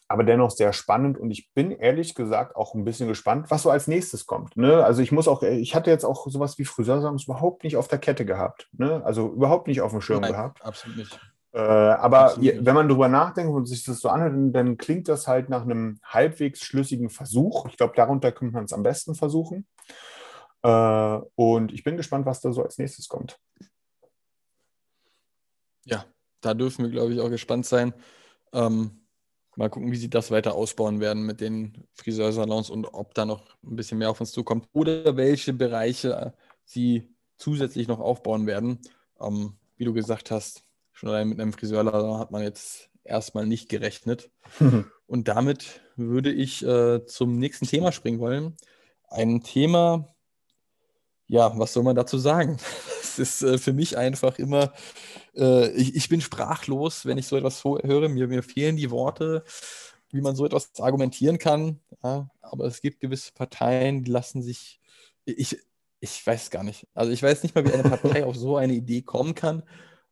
aber 0.08 0.22
dennoch 0.22 0.52
sehr 0.52 0.72
spannend 0.72 1.18
und 1.18 1.32
ich 1.32 1.52
bin 1.52 1.72
ehrlich 1.72 2.14
gesagt 2.14 2.54
auch 2.54 2.74
ein 2.74 2.84
bisschen 2.84 3.08
gespannt, 3.08 3.50
was 3.50 3.62
so 3.62 3.70
als 3.70 3.88
nächstes 3.88 4.26
kommt. 4.26 4.56
Ne? 4.56 4.84
Also 4.84 5.02
ich 5.02 5.10
muss 5.10 5.26
auch, 5.26 5.42
ich 5.42 5.74
hatte 5.74 5.90
jetzt 5.90 6.04
auch 6.04 6.28
sowas 6.28 6.58
wie 6.58 6.64
Friseursalons 6.64 7.24
überhaupt 7.24 7.64
nicht 7.64 7.76
auf 7.76 7.88
der 7.88 7.98
Kette 7.98 8.24
gehabt, 8.24 8.68
ne? 8.70 9.02
also 9.04 9.32
überhaupt 9.32 9.66
nicht 9.66 9.80
auf 9.80 9.90
dem 9.90 10.00
Schirm 10.00 10.20
Nein, 10.20 10.30
gehabt. 10.30 10.64
Absolut 10.64 10.98
nicht. 10.98 11.18
Äh, 11.56 11.58
aber 11.58 12.24
Absolut 12.24 12.66
wenn 12.66 12.74
man 12.74 12.86
drüber 12.86 13.08
nachdenkt 13.08 13.50
und 13.50 13.64
sich 13.64 13.82
das 13.82 14.00
so 14.00 14.10
anhört, 14.10 14.34
dann, 14.34 14.52
dann 14.52 14.76
klingt 14.76 15.08
das 15.08 15.26
halt 15.26 15.48
nach 15.48 15.62
einem 15.62 15.98
halbwegs 16.04 16.60
schlüssigen 16.60 17.08
Versuch. 17.08 17.64
Ich 17.70 17.78
glaube, 17.78 17.94
darunter 17.96 18.30
könnte 18.30 18.52
man 18.52 18.64
es 18.64 18.74
am 18.74 18.82
besten 18.82 19.14
versuchen. 19.14 19.66
Äh, 20.62 21.18
und 21.34 21.72
ich 21.72 21.82
bin 21.82 21.96
gespannt, 21.96 22.26
was 22.26 22.42
da 22.42 22.52
so 22.52 22.62
als 22.62 22.76
nächstes 22.76 23.08
kommt. 23.08 23.40
Ja, 25.86 26.04
da 26.42 26.52
dürfen 26.52 26.84
wir, 26.84 26.90
glaube 26.90 27.14
ich, 27.14 27.20
auch 27.20 27.30
gespannt 27.30 27.64
sein. 27.64 27.94
Ähm, 28.52 29.06
mal 29.56 29.70
gucken, 29.70 29.90
wie 29.90 29.96
sie 29.96 30.10
das 30.10 30.30
weiter 30.30 30.54
ausbauen 30.54 31.00
werden 31.00 31.24
mit 31.24 31.40
den 31.40 31.88
Friseursalons 31.94 32.68
und 32.68 32.84
ob 32.84 33.14
da 33.14 33.24
noch 33.24 33.56
ein 33.64 33.76
bisschen 33.76 33.96
mehr 33.96 34.10
auf 34.10 34.20
uns 34.20 34.30
zukommt 34.30 34.68
oder 34.74 35.16
welche 35.16 35.54
Bereiche 35.54 36.34
sie 36.66 37.08
zusätzlich 37.38 37.88
noch 37.88 38.00
aufbauen 38.00 38.46
werden. 38.46 38.78
Ähm, 39.18 39.54
wie 39.78 39.86
du 39.86 39.94
gesagt 39.94 40.30
hast, 40.30 40.65
schon 40.96 41.10
allein 41.10 41.28
mit 41.28 41.38
einem 41.38 41.52
Friseursalon 41.52 42.18
hat 42.18 42.30
man 42.30 42.42
jetzt 42.42 42.88
erstmal 43.04 43.46
nicht 43.46 43.68
gerechnet. 43.68 44.30
Und 45.06 45.28
damit 45.28 45.82
würde 45.94 46.32
ich 46.32 46.64
äh, 46.64 47.04
zum 47.04 47.38
nächsten 47.38 47.66
Thema 47.66 47.92
springen 47.92 48.18
wollen. 48.18 48.56
Ein 49.08 49.42
Thema, 49.42 50.14
ja, 51.26 51.56
was 51.58 51.74
soll 51.74 51.84
man 51.84 51.96
dazu 51.96 52.18
sagen? 52.18 52.58
Es 53.16 53.20
ist 53.20 53.42
äh, 53.42 53.56
für 53.56 53.72
mich 53.72 53.96
einfach 53.96 54.38
immer, 54.38 54.74
äh, 55.34 55.70
ich, 55.70 55.96
ich 55.96 56.10
bin 56.10 56.20
sprachlos, 56.20 57.06
wenn 57.06 57.16
ich 57.16 57.26
so 57.26 57.38
etwas 57.38 57.64
höre. 57.64 58.10
Mir, 58.10 58.28
mir 58.28 58.42
fehlen 58.42 58.76
die 58.76 58.90
Worte, 58.90 59.42
wie 60.10 60.20
man 60.20 60.36
so 60.36 60.44
etwas 60.44 60.78
argumentieren 60.80 61.38
kann. 61.38 61.80
Ja, 62.04 62.28
aber 62.42 62.66
es 62.66 62.82
gibt 62.82 63.00
gewisse 63.00 63.32
Parteien, 63.32 64.04
die 64.04 64.10
lassen 64.10 64.42
sich, 64.42 64.80
ich, 65.24 65.56
ich 66.00 66.26
weiß 66.26 66.50
gar 66.50 66.62
nicht. 66.62 66.86
Also 66.92 67.10
ich 67.10 67.22
weiß 67.22 67.42
nicht 67.42 67.54
mal, 67.54 67.64
wie 67.64 67.72
eine 67.72 67.84
Partei 67.84 68.24
auf 68.26 68.36
so 68.36 68.58
eine 68.58 68.74
Idee 68.74 69.00
kommen 69.00 69.34
kann. 69.34 69.62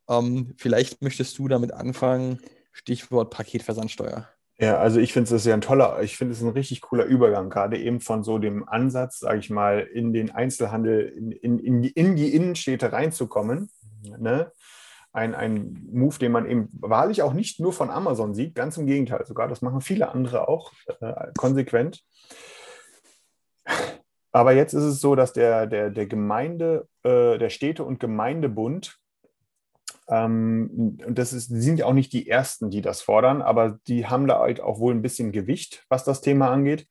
Ähm, 0.08 0.54
vielleicht 0.56 1.02
möchtest 1.02 1.38
du 1.38 1.48
damit 1.48 1.72
anfangen, 1.72 2.40
Stichwort 2.72 3.30
Paketversandsteuer. 3.30 4.28
Ja, 4.58 4.78
also 4.78 5.00
ich 5.00 5.12
finde 5.12 5.34
es 5.34 5.44
ja 5.44 5.54
ein 5.54 5.60
toller, 5.60 6.00
ich 6.02 6.16
finde 6.16 6.32
es 6.32 6.42
ein 6.42 6.50
richtig 6.50 6.80
cooler 6.80 7.04
Übergang, 7.04 7.50
gerade 7.50 7.76
eben 7.76 8.00
von 8.00 8.22
so 8.22 8.38
dem 8.38 8.68
Ansatz, 8.68 9.18
sage 9.18 9.38
ich 9.40 9.50
mal, 9.50 9.80
in 9.80 10.12
den 10.12 10.30
Einzelhandel, 10.30 11.08
in, 11.08 11.32
in, 11.32 11.58
in, 11.58 11.82
die, 11.82 11.90
in 11.90 12.14
die 12.14 12.32
Innenstädte 12.34 12.92
reinzukommen. 12.92 13.68
Ne? 14.18 14.52
Ein, 15.12 15.34
ein 15.34 15.88
Move, 15.92 16.18
den 16.18 16.32
man 16.32 16.48
eben 16.48 16.68
wahrlich 16.72 17.22
auch 17.22 17.32
nicht 17.32 17.58
nur 17.58 17.72
von 17.72 17.90
Amazon 17.90 18.34
sieht, 18.34 18.54
ganz 18.54 18.76
im 18.76 18.86
Gegenteil 18.86 19.24
sogar, 19.26 19.48
das 19.48 19.60
machen 19.60 19.80
viele 19.80 20.10
andere 20.10 20.46
auch 20.48 20.72
äh, 21.00 21.32
konsequent. 21.36 22.04
Aber 24.30 24.52
jetzt 24.52 24.72
ist 24.72 24.82
es 24.82 25.00
so, 25.00 25.14
dass 25.14 25.32
der, 25.32 25.66
der, 25.66 25.90
der 25.90 26.06
Gemeinde, 26.06 26.88
äh, 27.02 27.38
der 27.38 27.50
Städte- 27.50 27.84
und 27.84 27.98
Gemeindebund 28.00 28.98
ähm, 30.08 30.98
und 31.04 31.18
das 31.18 31.32
ist, 31.32 31.48
sind 31.48 31.78
ja 31.78 31.86
auch 31.86 31.92
nicht 31.92 32.12
die 32.12 32.28
ersten, 32.28 32.70
die 32.70 32.82
das 32.82 33.00
fordern, 33.00 33.42
aber 33.42 33.78
die 33.88 34.06
haben 34.06 34.26
da 34.26 34.40
halt 34.40 34.60
auch 34.60 34.78
wohl 34.78 34.94
ein 34.94 35.02
bisschen 35.02 35.32
Gewicht, 35.32 35.84
was 35.88 36.04
das 36.04 36.20
Thema 36.20 36.50
angeht, 36.50 36.86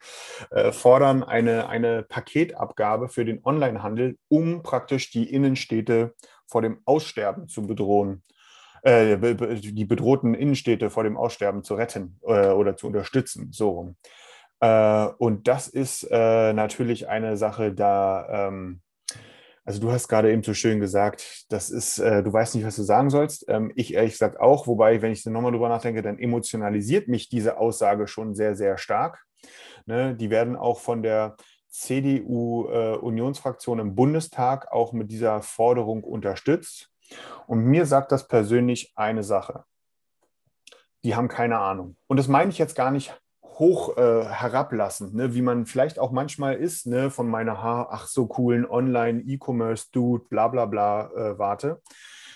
äh, 0.52 0.72
fordern 0.72 1.24
eine, 1.24 1.70
eine 1.70 2.04
Paketabgabe 2.04 3.10
für 3.10 3.26
den 3.26 3.42
Onlinehandel, 3.44 4.18
um 4.30 4.64
praktisch 4.64 5.12
die 5.12 5.32
Innenstädte 5.32 6.14
vor 6.48 6.62
dem 6.62 6.80
Aussterben 6.86 7.48
zu 7.48 7.68
bedrohen. 7.68 8.24
Äh, 8.82 9.18
die 9.18 9.86
bedrohten 9.86 10.34
Innenstädte 10.34 10.90
vor 10.90 11.04
dem 11.04 11.16
Aussterben 11.16 11.64
zu 11.64 11.76
retten 11.76 12.20
äh, 12.24 12.50
oder 12.50 12.76
zu 12.76 12.88
unterstützen, 12.88 13.50
so 13.52 13.70
rum. 13.70 13.96
Äh, 14.60 15.08
und 15.18 15.48
das 15.48 15.68
ist 15.68 16.04
äh, 16.12 16.54
natürlich 16.54 17.08
eine 17.08 17.38
Sache, 17.38 17.74
da 17.74 18.48
ähm, 18.48 18.82
also 19.66 19.80
du 19.80 19.92
hast 19.92 20.10
gerade 20.10 20.32
eben 20.32 20.44
so 20.44 20.54
schön 20.54 20.80
gesagt, 20.80 21.46
das 21.50 21.70
ist, 21.70 22.00
äh, 22.00 22.22
du 22.22 22.34
weißt 22.34 22.56
nicht, 22.56 22.66
was 22.66 22.76
du 22.76 22.84
sagen 22.84 23.10
sollst. 23.10 23.46
Ähm, 23.48 23.72
ich 23.76 23.94
ehrlich 23.94 24.12
gesagt 24.14 24.38
auch, 24.40 24.68
wobei, 24.68 25.02
wenn 25.02 25.14
ich 25.14 25.26
nochmal 25.26 25.54
drüber 25.54 25.70
nachdenke, 25.70 26.02
dann 26.02 26.20
emotionalisiert 26.20 27.08
mich 27.08 27.30
diese 27.30 27.58
Aussage 27.58 28.08
schon 28.08 28.36
sehr, 28.36 28.56
sehr 28.56 28.78
stark. 28.78 29.24
Ne? 29.86 30.16
Die 30.16 30.30
werden 30.30 30.58
auch 30.58 30.80
von 30.80 31.02
der 31.02 31.38
CDU-Unionsfraktion 31.70 33.80
äh, 33.80 33.82
im 33.82 33.96
Bundestag 33.96 34.70
auch 34.72 34.92
mit 34.92 35.10
dieser 35.12 35.42
Forderung 35.42 36.04
unterstützt. 36.04 36.90
Und 37.48 37.64
mir 37.64 37.86
sagt 37.86 38.12
das 38.12 38.28
persönlich 38.28 38.92
eine 38.96 39.24
Sache. 39.24 39.64
Die 41.04 41.16
haben 41.16 41.30
keine 41.30 41.60
Ahnung. 41.60 41.96
Und 42.08 42.18
das 42.18 42.28
meine 42.28 42.50
ich 42.50 42.58
jetzt 42.58 42.76
gar 42.76 42.92
nicht 42.92 43.18
hoch 43.60 43.98
äh, 43.98 44.26
herablassend, 44.26 45.14
ne? 45.14 45.34
wie 45.34 45.42
man 45.42 45.66
vielleicht 45.66 46.00
auch 46.00 46.12
manchmal 46.12 46.56
ist, 46.56 46.88
ne? 46.88 47.12
von 47.12 47.28
meiner 47.28 47.60
ach 47.92 48.08
so 48.08 48.28
coolen 48.28 48.66
Online-E-Commerce-Dude, 48.66 50.26
bla 50.30 50.48
bla 50.48 50.66
bla 50.66 51.12
äh, 51.12 51.38
warte, 51.38 51.82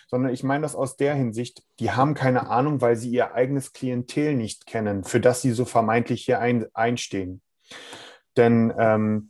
sondern 0.08 0.32
ich 0.32 0.44
meine 0.44 0.62
das 0.62 0.76
aus 0.76 0.96
der 0.96 1.16
Hinsicht, 1.16 1.64
die 1.80 1.92
haben 1.92 2.14
keine 2.14 2.50
Ahnung, 2.50 2.82
weil 2.82 2.96
sie 2.96 3.10
ihr 3.10 3.34
eigenes 3.34 3.74
Klientel 3.74 4.36
nicht 4.36 4.68
kennen, 4.68 5.04
für 5.04 5.20
das 5.20 5.42
sie 5.42 5.52
so 5.52 5.66
vermeintlich 5.66 6.24
hier 6.24 6.40
ein, 6.40 6.68
einstehen. 6.74 7.42
Denn 8.38 8.74
ähm, 8.78 9.30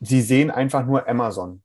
sie 0.00 0.20
sehen 0.20 0.50
einfach 0.50 0.84
nur 0.84 1.08
Amazon 1.08 1.62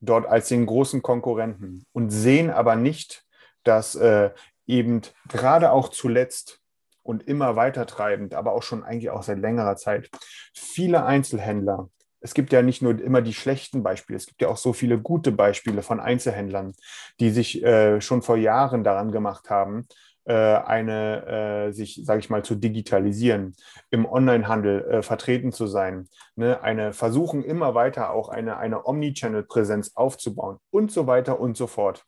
dort 0.00 0.26
als 0.26 0.48
den 0.48 0.66
großen 0.66 1.02
Konkurrenten 1.02 1.86
und 1.92 2.10
sehen 2.10 2.50
aber 2.50 2.76
nicht, 2.76 3.24
dass 3.64 3.94
äh, 3.94 4.30
eben 4.66 5.02
gerade 5.28 5.72
auch 5.72 5.88
zuletzt 5.88 6.61
und 7.02 7.26
immer 7.26 7.56
weiter 7.56 7.86
treibend, 7.86 8.34
aber 8.34 8.52
auch 8.52 8.62
schon 8.62 8.84
eigentlich 8.84 9.10
auch 9.10 9.22
seit 9.22 9.38
längerer 9.38 9.76
Zeit. 9.76 10.10
Viele 10.54 11.04
Einzelhändler, 11.04 11.88
es 12.20 12.34
gibt 12.34 12.52
ja 12.52 12.62
nicht 12.62 12.82
nur 12.82 13.00
immer 13.00 13.20
die 13.20 13.34
schlechten 13.34 13.82
Beispiele, 13.82 14.16
es 14.16 14.26
gibt 14.26 14.40
ja 14.42 14.48
auch 14.48 14.56
so 14.56 14.72
viele 14.72 14.98
gute 14.98 15.32
Beispiele 15.32 15.82
von 15.82 16.00
Einzelhändlern, 16.00 16.72
die 17.20 17.30
sich 17.30 17.62
äh, 17.64 18.00
schon 18.00 18.22
vor 18.22 18.36
Jahren 18.36 18.84
daran 18.84 19.10
gemacht 19.10 19.50
haben, 19.50 19.86
äh, 20.24 20.34
eine, 20.34 21.26
äh, 21.26 21.72
sich, 21.72 22.00
sage 22.04 22.20
ich 22.20 22.30
mal, 22.30 22.44
zu 22.44 22.54
digitalisieren, 22.54 23.56
im 23.90 24.06
Onlinehandel 24.06 24.84
äh, 24.84 25.02
vertreten 25.02 25.50
zu 25.50 25.66
sein, 25.66 26.08
ne? 26.36 26.62
eine 26.62 26.92
versuchen 26.92 27.42
immer 27.42 27.74
weiter 27.74 28.10
auch 28.10 28.28
eine, 28.28 28.56
eine 28.56 28.86
Omnichannel-Präsenz 28.86 29.92
aufzubauen 29.96 30.58
und 30.70 30.92
so 30.92 31.08
weiter 31.08 31.40
und 31.40 31.56
so 31.56 31.66
fort. 31.66 32.04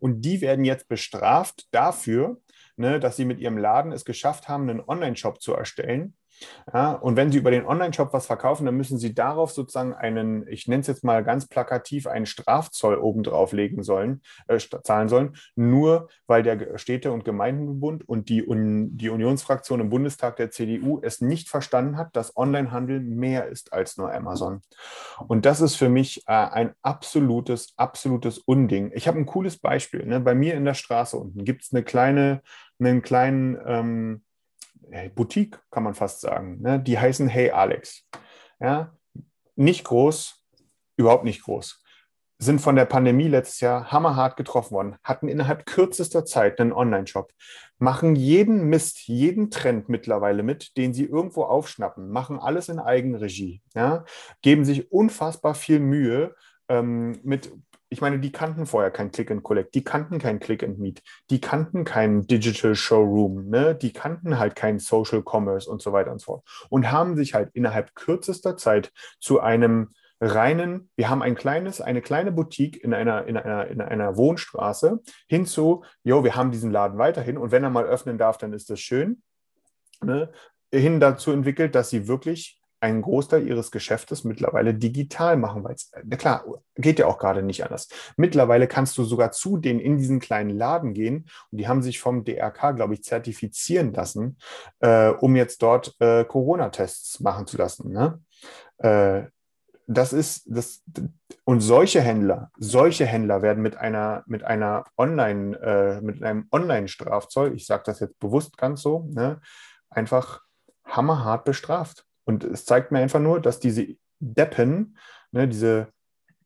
Und 0.00 0.22
die 0.22 0.40
werden 0.40 0.64
jetzt 0.64 0.88
bestraft 0.88 1.68
dafür, 1.72 2.38
ne, 2.78 3.00
dass 3.00 3.16
sie 3.16 3.24
mit 3.24 3.38
ihrem 3.40 3.58
Laden 3.58 3.92
es 3.92 4.04
geschafft 4.04 4.48
haben, 4.48 4.68
einen 4.68 4.82
Online-Shop 4.86 5.40
zu 5.40 5.54
erstellen. 5.54 6.14
Ja, 6.72 6.92
und 6.92 7.16
wenn 7.16 7.32
Sie 7.32 7.38
über 7.38 7.50
den 7.50 7.66
Online-Shop 7.66 8.12
was 8.12 8.26
verkaufen, 8.26 8.66
dann 8.66 8.76
müssen 8.76 8.98
Sie 8.98 9.14
darauf 9.14 9.50
sozusagen 9.50 9.94
einen, 9.94 10.46
ich 10.48 10.68
nenne 10.68 10.82
es 10.82 10.86
jetzt 10.86 11.04
mal 11.04 11.24
ganz 11.24 11.48
plakativ, 11.48 12.06
einen 12.06 12.26
Strafzoll 12.26 12.96
obendrauf 12.96 13.52
legen 13.52 13.82
sollen, 13.82 14.22
äh, 14.46 14.58
zahlen 14.58 15.08
sollen, 15.08 15.36
nur 15.56 16.08
weil 16.26 16.42
der 16.42 16.78
Städte- 16.78 17.12
und 17.12 17.24
Gemeindenbund 17.24 18.08
und 18.08 18.28
die, 18.28 18.46
Un 18.46 18.96
die 18.96 19.08
Unionsfraktion 19.08 19.80
im 19.80 19.90
Bundestag 19.90 20.36
der 20.36 20.50
CDU 20.50 21.00
es 21.02 21.20
nicht 21.20 21.48
verstanden 21.48 21.96
hat, 21.96 22.14
dass 22.14 22.36
Onlinehandel 22.36 23.00
mehr 23.00 23.48
ist 23.48 23.72
als 23.72 23.96
nur 23.96 24.12
Amazon. 24.12 24.62
Und 25.26 25.44
das 25.44 25.60
ist 25.60 25.76
für 25.76 25.88
mich 25.88 26.22
äh, 26.26 26.32
ein 26.32 26.74
absolutes, 26.82 27.72
absolutes 27.76 28.38
Unding. 28.38 28.92
Ich 28.94 29.08
habe 29.08 29.18
ein 29.18 29.26
cooles 29.26 29.58
Beispiel. 29.58 30.06
Ne? 30.06 30.20
Bei 30.20 30.34
mir 30.34 30.54
in 30.54 30.64
der 30.64 30.74
Straße 30.74 31.16
unten 31.16 31.44
gibt 31.44 31.62
es 31.62 31.72
eine 31.72 31.82
kleine 31.82 32.42
einen 32.78 33.02
kleinen 33.02 33.58
ähm, 33.66 34.24
Boutique, 35.14 35.58
kann 35.70 35.82
man 35.82 35.94
fast 35.94 36.20
sagen. 36.20 36.60
Ne? 36.62 36.80
Die 36.80 36.98
heißen 36.98 37.28
Hey 37.28 37.50
Alex. 37.50 38.08
Ja? 38.60 38.98
nicht 39.58 39.84
groß, 39.84 40.44
überhaupt 40.96 41.24
nicht 41.24 41.42
groß, 41.42 41.82
sind 42.40 42.60
von 42.60 42.76
der 42.76 42.84
Pandemie 42.84 43.26
letztes 43.26 43.60
Jahr 43.60 43.90
hammerhart 43.90 44.36
getroffen 44.36 44.70
worden, 44.70 44.96
hatten 45.02 45.28
innerhalb 45.28 45.66
kürzester 45.66 46.24
Zeit 46.24 46.60
einen 46.60 46.72
Online-Shop, 46.72 47.32
machen 47.78 48.14
jeden 48.14 48.68
Mist, 48.68 49.08
jeden 49.08 49.50
Trend 49.50 49.88
mittlerweile 49.88 50.44
mit, 50.44 50.76
den 50.76 50.94
sie 50.94 51.04
irgendwo 51.04 51.42
aufschnappen, 51.42 52.08
machen 52.10 52.38
alles 52.38 52.68
in 52.68 52.78
Eigenregie, 52.78 53.60
ja, 53.74 54.04
geben 54.40 54.64
sich 54.64 54.92
unfassbar 54.92 55.56
viel 55.56 55.80
Mühe 55.80 56.36
ähm, 56.68 57.18
mit 57.24 57.52
ich 57.90 58.00
meine, 58.00 58.18
die 58.18 58.32
kannten 58.32 58.66
vorher 58.66 58.90
kein 58.90 59.10
Click 59.10 59.30
and 59.30 59.42
Collect, 59.42 59.74
die 59.74 59.84
kannten 59.84 60.18
kein 60.18 60.40
Click 60.40 60.62
and 60.62 60.78
Meet, 60.78 61.02
die 61.30 61.40
kannten 61.40 61.84
keinen 61.84 62.26
Digital 62.26 62.74
Showroom, 62.74 63.48
ne? 63.48 63.74
die 63.74 63.92
kannten 63.92 64.38
halt 64.38 64.56
keinen 64.56 64.78
Social 64.78 65.22
Commerce 65.22 65.70
und 65.70 65.80
so 65.80 65.92
weiter 65.92 66.12
und 66.12 66.20
so 66.20 66.26
fort 66.26 66.44
und 66.68 66.90
haben 66.90 67.16
sich 67.16 67.34
halt 67.34 67.50
innerhalb 67.54 67.94
kürzester 67.94 68.56
Zeit 68.56 68.92
zu 69.20 69.40
einem 69.40 69.90
reinen, 70.20 70.90
wir 70.96 71.08
haben 71.08 71.22
ein 71.22 71.36
kleines, 71.36 71.80
eine 71.80 72.02
kleine 72.02 72.32
Boutique 72.32 72.82
in 72.82 72.92
einer, 72.92 73.26
in 73.26 73.36
einer, 73.36 73.68
in 73.68 73.80
einer 73.80 74.16
Wohnstraße 74.16 75.00
hinzu, 75.28 75.84
jo, 76.02 76.24
wir 76.24 76.34
haben 76.34 76.50
diesen 76.50 76.72
Laden 76.72 76.98
weiterhin 76.98 77.38
und 77.38 77.52
wenn 77.52 77.64
er 77.64 77.70
mal 77.70 77.84
öffnen 77.84 78.18
darf, 78.18 78.36
dann 78.36 78.52
ist 78.52 78.68
das 78.68 78.80
schön, 78.80 79.22
ne? 80.02 80.30
hin 80.72 81.00
dazu 81.00 81.32
entwickelt, 81.32 81.74
dass 81.74 81.88
sie 81.88 82.08
wirklich 82.08 82.57
einen 82.80 83.02
Großteil 83.02 83.46
ihres 83.46 83.70
Geschäftes 83.70 84.24
mittlerweile 84.24 84.74
digital 84.74 85.36
machen, 85.36 85.64
weil 85.64 85.74
es, 85.74 85.90
na 86.04 86.16
klar, 86.16 86.44
geht 86.76 86.98
ja 86.98 87.06
auch 87.06 87.18
gerade 87.18 87.42
nicht 87.42 87.64
anders. 87.64 87.88
Mittlerweile 88.16 88.68
kannst 88.68 88.96
du 88.98 89.04
sogar 89.04 89.32
zu 89.32 89.56
denen 89.56 89.80
in 89.80 89.98
diesen 89.98 90.20
kleinen 90.20 90.50
Laden 90.50 90.94
gehen 90.94 91.28
und 91.50 91.58
die 91.58 91.68
haben 91.68 91.82
sich 91.82 91.98
vom 91.98 92.24
DRK, 92.24 92.72
glaube 92.72 92.94
ich, 92.94 93.02
zertifizieren 93.02 93.92
lassen, 93.92 94.38
äh, 94.80 95.08
um 95.08 95.34
jetzt 95.36 95.62
dort 95.62 95.96
äh, 96.00 96.24
Corona-Tests 96.24 97.20
machen 97.20 97.46
zu 97.46 97.56
lassen. 97.56 97.92
Ne? 97.92 98.20
Äh, 98.78 99.28
das 99.88 100.12
ist 100.12 100.44
das 100.46 100.82
und 101.44 101.60
solche 101.62 102.02
Händler, 102.02 102.50
solche 102.58 103.06
Händler 103.06 103.40
werden 103.40 103.62
mit 103.62 103.76
einer 103.76 104.22
mit 104.26 104.44
einer 104.44 104.84
Online 104.98 105.56
äh, 105.60 106.00
mit 106.02 106.22
einem 106.22 106.46
Online-Strafzoll, 106.52 107.54
ich 107.54 107.64
sage 107.64 107.84
das 107.86 108.00
jetzt 108.00 108.18
bewusst 108.18 108.58
ganz 108.58 108.82
so, 108.82 109.08
ne, 109.08 109.40
einfach 109.88 110.42
hammerhart 110.84 111.46
bestraft. 111.46 112.04
Und 112.28 112.44
es 112.44 112.66
zeigt 112.66 112.92
mir 112.92 112.98
einfach 112.98 113.20
nur, 113.20 113.40
dass 113.40 113.58
diese 113.58 113.86
Deppen, 114.20 114.98
ne, 115.32 115.48
diese 115.48 115.88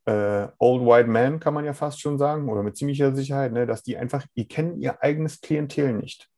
äh, 0.05 0.47
Old 0.61 0.87
White 0.87 1.09
Men, 1.09 1.41
kann 1.41 1.55
man 1.55 1.65
ja 1.65 1.73
fast 1.73 2.01
schon 2.01 2.19
sagen, 2.19 2.49
oder 2.49 2.63
mit 2.63 2.77
ziemlicher 2.77 3.13
Sicherheit, 3.17 3.51
ne, 3.51 3.67
dass 3.67 3.83
die 3.83 3.97
einfach, 3.97 4.25
die 4.37 4.47
kennen 4.47 4.81
ihr 4.81 5.03
eigenes 5.03 5.41
Klientel 5.41 5.93
nicht. 5.95 6.29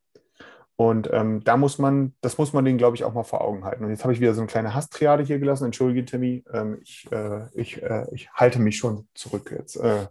Und 0.77 1.11
ähm, 1.13 1.45
da 1.45 1.59
muss 1.59 1.79
man, 1.79 2.15
das 2.23 2.39
muss 2.39 2.55
man 2.55 2.65
denen, 2.65 2.79
glaube 2.79 2.97
ich, 2.97 3.05
auch 3.05 3.13
mal 3.13 3.23
vor 3.23 3.43
Augen 3.43 3.67
halten. 3.67 3.85
Und 3.85 3.91
jetzt 3.91 4.03
habe 4.03 4.15
ich 4.15 4.21
wieder 4.21 4.33
so 4.33 4.41
eine 4.41 4.49
kleine 4.49 4.73
Hasstriade 4.73 5.23
hier 5.25 5.39
gelassen. 5.39 5.67
Entschuldige, 5.67 6.07
Timmy, 6.07 6.43
ähm, 6.51 6.79
ich, 6.83 7.07
äh, 7.13 7.47
ich, 7.53 7.83
äh, 7.83 8.07
ich 8.15 8.31
halte 8.33 8.61
mich 8.61 8.79
schon 8.79 9.07
zurück 9.13 9.55
jetzt. 9.55 9.77
Äh. 9.77 10.07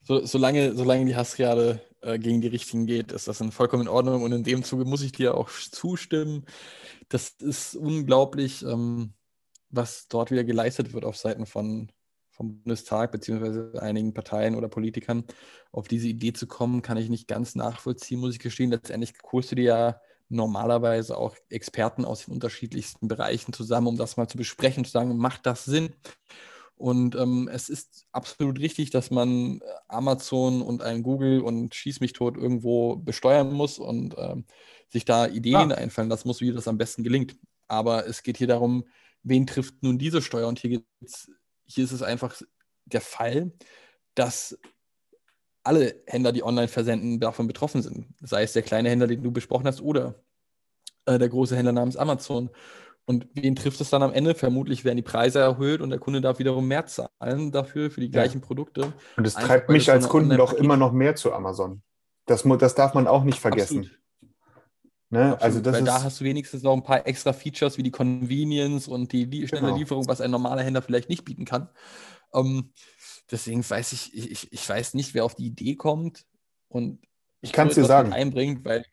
So, 0.00 0.24
solange, 0.24 0.72
solange 0.72 1.04
die 1.04 1.14
Hassriade 1.14 1.82
äh, 2.02 2.18
gegen 2.18 2.40
die 2.40 2.48
Richtigen 2.48 2.86
geht, 2.86 3.12
ist 3.12 3.28
das 3.28 3.40
in 3.40 3.52
vollkommen 3.52 3.82
in 3.82 3.88
Ordnung. 3.88 4.22
Und 4.22 4.32
in 4.32 4.44
dem 4.44 4.64
Zuge 4.64 4.84
muss 4.84 5.02
ich 5.02 5.12
dir 5.12 5.36
auch 5.36 5.50
zustimmen. 5.50 6.44
Das 7.08 7.30
ist 7.40 7.76
unglaublich, 7.76 8.62
ähm, 8.64 9.14
was 9.70 10.08
dort 10.08 10.30
wieder 10.30 10.44
geleistet 10.44 10.92
wird 10.92 11.04
auf 11.04 11.16
Seiten 11.16 11.46
von, 11.46 11.90
vom 12.30 12.62
Bundestag 12.62 13.12
beziehungsweise 13.12 13.72
einigen 13.80 14.14
Parteien 14.14 14.54
oder 14.56 14.68
Politikern. 14.68 15.24
Auf 15.70 15.88
diese 15.88 16.08
Idee 16.08 16.32
zu 16.32 16.46
kommen, 16.46 16.82
kann 16.82 16.98
ich 16.98 17.08
nicht 17.08 17.28
ganz 17.28 17.54
nachvollziehen, 17.54 18.20
muss 18.20 18.34
ich 18.34 18.40
gestehen. 18.40 18.70
Letztendlich 18.70 19.14
holst 19.32 19.52
du 19.52 19.56
dir 19.56 19.64
ja 19.64 20.00
normalerweise 20.28 21.16
auch 21.16 21.36
Experten 21.50 22.04
aus 22.04 22.24
den 22.24 22.34
unterschiedlichsten 22.34 23.06
Bereichen 23.06 23.52
zusammen, 23.52 23.86
um 23.86 23.96
das 23.96 24.16
mal 24.16 24.28
zu 24.28 24.38
besprechen, 24.38 24.84
zu 24.84 24.90
sagen, 24.90 25.16
macht 25.16 25.46
das 25.46 25.64
Sinn? 25.64 25.94
Und 26.82 27.14
ähm, 27.14 27.48
es 27.52 27.68
ist 27.68 28.08
absolut 28.10 28.58
richtig, 28.58 28.90
dass 28.90 29.12
man 29.12 29.60
äh, 29.60 29.64
Amazon 29.86 30.60
und 30.62 30.82
ein 30.82 31.04
Google 31.04 31.40
und 31.40 31.76
Schieß 31.76 32.00
mich 32.00 32.12
tot 32.12 32.36
irgendwo 32.36 32.96
besteuern 32.96 33.52
muss 33.52 33.78
und 33.78 34.16
ähm, 34.18 34.46
sich 34.88 35.04
da 35.04 35.28
Ideen 35.28 35.70
ja. 35.70 35.76
einfallen 35.76 36.08
lassen 36.08 36.26
muss, 36.26 36.40
wie 36.40 36.50
das 36.50 36.66
am 36.66 36.78
besten 36.78 37.04
gelingt. 37.04 37.36
Aber 37.68 38.08
es 38.08 38.24
geht 38.24 38.36
hier 38.36 38.48
darum, 38.48 38.84
wen 39.22 39.46
trifft 39.46 39.80
nun 39.84 39.96
diese 39.96 40.22
Steuer? 40.22 40.48
Und 40.48 40.58
hier, 40.58 40.82
hier 41.66 41.84
ist 41.84 41.92
es 41.92 42.02
einfach 42.02 42.42
der 42.86 43.00
Fall, 43.00 43.52
dass 44.16 44.58
alle 45.62 46.02
Händler, 46.08 46.32
die 46.32 46.42
online 46.42 46.66
versenden, 46.66 47.20
davon 47.20 47.46
betroffen 47.46 47.82
sind. 47.82 48.08
Sei 48.22 48.42
es 48.42 48.54
der 48.54 48.62
kleine 48.62 48.90
Händler, 48.90 49.06
den 49.06 49.22
du 49.22 49.30
besprochen 49.30 49.68
hast, 49.68 49.80
oder 49.80 50.16
äh, 51.06 51.16
der 51.16 51.28
große 51.28 51.54
Händler 51.54 51.74
namens 51.74 51.96
Amazon. 51.96 52.50
Und 53.04 53.26
wen 53.34 53.56
trifft 53.56 53.80
es 53.80 53.90
dann 53.90 54.02
am 54.02 54.12
Ende? 54.12 54.34
Vermutlich 54.34 54.84
werden 54.84 54.96
die 54.96 55.02
Preise 55.02 55.40
erhöht 55.40 55.80
und 55.80 55.90
der 55.90 55.98
Kunde 55.98 56.20
darf 56.20 56.38
wiederum 56.38 56.68
mehr 56.68 56.86
zahlen 56.86 57.50
dafür, 57.50 57.90
für 57.90 58.00
die 58.00 58.10
gleichen 58.10 58.40
ja. 58.40 58.46
Produkte. 58.46 58.92
Und 59.16 59.26
es 59.26 59.34
treibt 59.34 59.68
mich 59.70 59.90
als 59.90 60.08
Kunden 60.08 60.36
doch 60.36 60.52
immer 60.52 60.76
noch 60.76 60.92
mehr 60.92 61.16
zu 61.16 61.32
Amazon. 61.32 61.82
Das, 62.26 62.44
das 62.44 62.74
darf 62.74 62.94
man 62.94 63.08
auch 63.08 63.24
nicht 63.24 63.40
vergessen. 63.40 63.90
Ne? 65.10 65.36
Also 65.42 65.60
das 65.60 65.74
Weil 65.74 65.84
da 65.84 66.02
hast 66.02 66.20
du 66.20 66.24
wenigstens 66.24 66.62
noch 66.62 66.72
ein 66.72 66.84
paar 66.84 67.06
extra 67.06 67.34
Features 67.34 67.76
wie 67.76 67.82
die 67.82 67.90
Convenience 67.90 68.88
und 68.88 69.12
die, 69.12 69.28
die 69.28 69.46
schnelle 69.46 69.66
genau. 69.66 69.76
Lieferung, 69.76 70.08
was 70.08 70.22
ein 70.22 70.30
normaler 70.30 70.62
Händler 70.62 70.80
vielleicht 70.80 71.10
nicht 71.10 71.24
bieten 71.24 71.44
kann. 71.44 71.68
Ähm, 72.32 72.72
deswegen 73.30 73.68
weiß 73.68 73.92
ich, 73.92 74.16
ich, 74.16 74.50
ich 74.50 74.68
weiß 74.68 74.94
nicht, 74.94 75.12
wer 75.12 75.26
auf 75.26 75.34
die 75.34 75.46
Idee 75.46 75.74
kommt 75.74 76.24
und 76.68 77.00
ich 77.42 77.52
kann 77.52 77.68
es 77.68 77.74
dir 77.74 77.84
sagen. 77.84 78.12
einbringt, 78.12 78.64
weil 78.64 78.86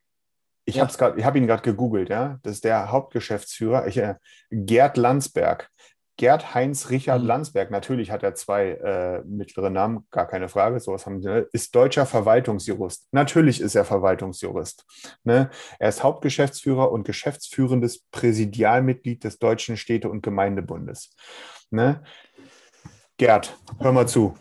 ich 0.69 0.75
ja. 0.75 0.88
habe 0.88 1.23
hab 1.23 1.36
ihn 1.36 1.47
gerade 1.47 1.63
gegoogelt, 1.63 2.10
ja. 2.10 2.39
Das 2.43 2.53
ist 2.53 2.63
der 2.63 2.91
Hauptgeschäftsführer, 2.91 3.88
ich, 3.88 3.97
äh, 3.97 4.15
Gerd 4.51 4.97
Landsberg. 4.97 5.69
Gerd 6.19 6.53
Heinz 6.53 6.89
Richard 6.89 7.21
mhm. 7.21 7.27
Landsberg, 7.27 7.71
natürlich 7.71 8.12
hat 8.12 8.23
er 8.23 8.36
zwei 8.36 8.71
äh, 8.71 9.23
mittlere 9.23 9.69
Namen, 9.69 10.05
gar 10.12 10.27
keine 10.27 10.49
Frage, 10.49 10.77
sowas 10.82 11.05
haben 11.05 11.21
sie, 11.21 11.29
ne? 11.29 11.47
ist 11.53 11.73
deutscher 11.73 12.05
Verwaltungsjurist. 12.05 13.08
Natürlich 13.12 13.62
ist 13.62 13.73
er 13.75 13.86
Verwaltungsjurist. 13.86 14.86
Ne? 15.23 15.49
Er 15.79 15.88
ist 15.88 16.03
Hauptgeschäftsführer 16.03 16.91
und 16.91 17.05
geschäftsführendes 17.05 18.03
Präsidialmitglied 18.12 19.23
des 19.23 19.39
Deutschen 19.39 19.77
Städte- 19.77 20.10
und 20.10 20.21
Gemeindebundes. 20.21 21.15
Ne? 21.71 22.03
Gerd, 23.15 23.58
hör 23.79 23.93
mal 23.93 24.08
zu. 24.08 24.36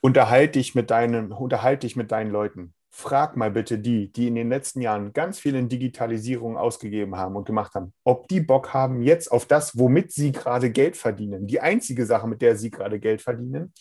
Unterhalte 0.00 0.52
dich 0.52 0.74
mit 0.74 0.90
deinen, 0.90 1.30
unterhalte 1.30 1.86
dich 1.86 1.94
mit 1.94 2.10
deinen 2.10 2.30
Leuten 2.30 2.72
frag 2.90 3.36
mal 3.36 3.50
bitte 3.50 3.78
die, 3.78 4.12
die 4.12 4.28
in 4.28 4.34
den 4.34 4.48
letzten 4.48 4.80
Jahren 4.80 5.12
ganz 5.12 5.38
viel 5.38 5.54
in 5.54 5.68
Digitalisierung 5.68 6.56
ausgegeben 6.56 7.16
haben 7.16 7.36
und 7.36 7.46
gemacht 7.46 7.74
haben, 7.74 7.92
ob 8.04 8.28
die 8.28 8.40
Bock 8.40 8.74
haben 8.74 9.02
jetzt 9.02 9.30
auf 9.30 9.46
das, 9.46 9.78
womit 9.78 10.12
sie 10.12 10.32
gerade 10.32 10.70
Geld 10.70 10.96
verdienen, 10.96 11.46
die 11.46 11.60
einzige 11.60 12.04
Sache, 12.04 12.26
mit 12.26 12.42
der 12.42 12.56
sie 12.56 12.70
gerade 12.70 12.98
Geld 12.98 13.22
verdienen, 13.22 13.72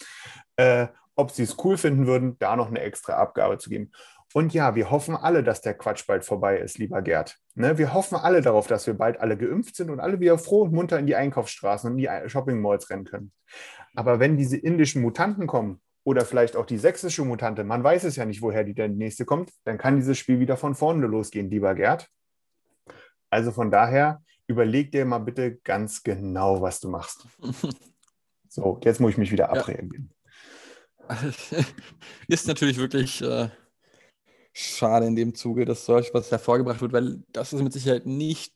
äh, 0.57 0.87
ob 1.15 1.31
sie 1.31 1.43
es 1.43 1.57
cool 1.63 1.77
finden 1.77 2.07
würden, 2.07 2.37
da 2.39 2.55
noch 2.55 2.67
eine 2.67 2.79
extra 2.79 3.13
Abgabe 3.13 3.57
zu 3.57 3.69
geben. 3.69 3.91
Und 4.33 4.53
ja, 4.53 4.75
wir 4.75 4.91
hoffen 4.91 5.15
alle, 5.15 5.43
dass 5.43 5.61
der 5.61 5.73
Quatsch 5.73 6.05
bald 6.05 6.23
vorbei 6.23 6.59
ist, 6.59 6.77
lieber 6.77 7.01
Gerd. 7.01 7.37
Ne, 7.55 7.79
wir 7.79 7.93
hoffen 7.95 8.15
alle 8.15 8.41
darauf, 8.41 8.67
dass 8.67 8.85
wir 8.85 8.93
bald 8.93 9.19
alle 9.19 9.35
geimpft 9.35 9.75
sind 9.75 9.89
und 9.89 9.99
alle 9.99 10.19
wieder 10.19 10.37
froh 10.37 10.61
und 10.61 10.71
munter 10.71 10.99
in 10.99 11.07
die 11.07 11.15
Einkaufsstraßen 11.15 11.91
und 11.91 11.97
in 11.97 12.07
die 12.07 12.29
Shopping 12.29 12.61
Malls 12.61 12.91
rennen 12.91 13.05
können. 13.05 13.31
Aber 13.95 14.19
wenn 14.19 14.37
diese 14.37 14.55
indischen 14.55 15.01
Mutanten 15.01 15.47
kommen 15.47 15.81
oder 16.09 16.25
vielleicht 16.25 16.55
auch 16.55 16.65
die 16.65 16.79
sächsische 16.79 17.23
Mutante, 17.23 17.63
man 17.63 17.83
weiß 17.83 18.03
es 18.05 18.15
ja 18.15 18.25
nicht, 18.25 18.41
woher 18.41 18.63
die 18.63 18.73
der 18.73 18.87
nächste 18.87 19.25
kommt, 19.25 19.51
dann 19.63 19.77
kann 19.77 19.97
dieses 19.97 20.17
Spiel 20.17 20.39
wieder 20.39 20.57
von 20.57 20.73
vorne 20.73 21.05
losgehen, 21.05 21.51
lieber 21.51 21.75
Gerd. 21.75 22.09
Also 23.29 23.51
von 23.51 23.69
daher, 23.69 24.23
überleg 24.47 24.91
dir 24.91 25.05
mal 25.05 25.19
bitte 25.19 25.57
ganz 25.57 26.01
genau, 26.01 26.63
was 26.63 26.79
du 26.79 26.89
machst. 26.89 27.27
So, 28.51 28.79
jetzt 28.83 28.99
muss 28.99 29.11
ich 29.11 29.19
mich 29.19 29.31
wieder 29.31 29.51
abreagieren. 29.51 30.11
Ist 32.27 32.47
natürlich 32.47 32.77
wirklich 32.77 33.21
äh, 33.21 33.49
schade 34.53 35.05
in 35.05 35.15
dem 35.15 35.35
Zuge, 35.35 35.65
dass 35.65 35.85
solch 35.85 36.15
was 36.15 36.31
hervorgebracht 36.31 36.81
wird, 36.81 36.91
weil 36.91 37.21
das 37.31 37.53
ist 37.53 37.61
mit 37.61 37.73
Sicherheit 37.73 38.07
nicht 38.07 38.55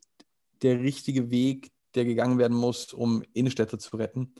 der 0.63 0.80
richtige 0.80 1.30
Weg, 1.30 1.72
der 1.94 2.06
gegangen 2.06 2.39
werden 2.39 2.58
muss, 2.58 2.92
um 2.92 3.24
Innenstädte 3.34 3.78
zu 3.78 3.96
retten. 3.96 4.34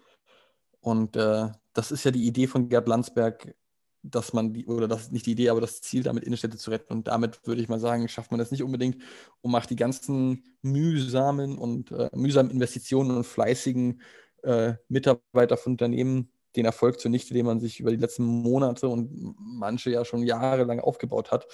Und 0.80 1.16
äh, 1.18 1.52
das 1.74 1.92
ist 1.92 2.04
ja 2.04 2.12
die 2.12 2.26
Idee 2.26 2.48
von 2.48 2.70
Gerd 2.70 2.88
Landsberg, 2.88 3.56
dass 4.04 4.34
man 4.34 4.54
die, 4.54 4.66
oder 4.66 4.88
das 4.88 5.04
ist 5.04 5.12
nicht 5.12 5.26
die 5.26 5.32
Idee, 5.32 5.50
aber 5.50 5.62
das 5.62 5.82
Ziel, 5.82 6.04
damit 6.04 6.24
Innenstädte 6.26 6.58
zu 6.58 6.72
retten. 6.72 6.94
Und 6.94 7.08
damit 7.08 7.40
würde 7.48 7.62
ich 7.62 7.70
mal 7.70 7.80
sagen, 7.80 8.08
schafft 8.10 8.32
man 8.32 8.38
das 8.38 8.52
nicht 8.52 8.64
unbedingt 8.64 9.02
und 9.42 9.52
macht 9.52 9.70
die 9.70 9.76
ganzen 9.76 10.44
mühsamen 10.62 11.58
und 11.58 11.92
äh, 11.92 12.10
mühsamen 12.14 12.52
Investitionen 12.52 13.12
und 13.12 13.24
fleißigen 13.24 14.02
äh, 14.44 14.74
Mitarbeiter 14.90 15.58
von 15.58 15.74
Unternehmen 15.74 16.30
den 16.56 16.66
Erfolg 16.66 17.00
zunichte, 17.00 17.34
den 17.34 17.46
man 17.46 17.60
sich 17.60 17.80
über 17.80 17.92
die 17.92 17.98
letzten 17.98 18.24
Monate 18.26 18.88
und 18.88 19.36
manche 19.40 19.90
ja 19.90 20.06
schon 20.06 20.24
jahrelang 20.24 20.80
aufgebaut 20.80 21.32
hat. 21.32 21.48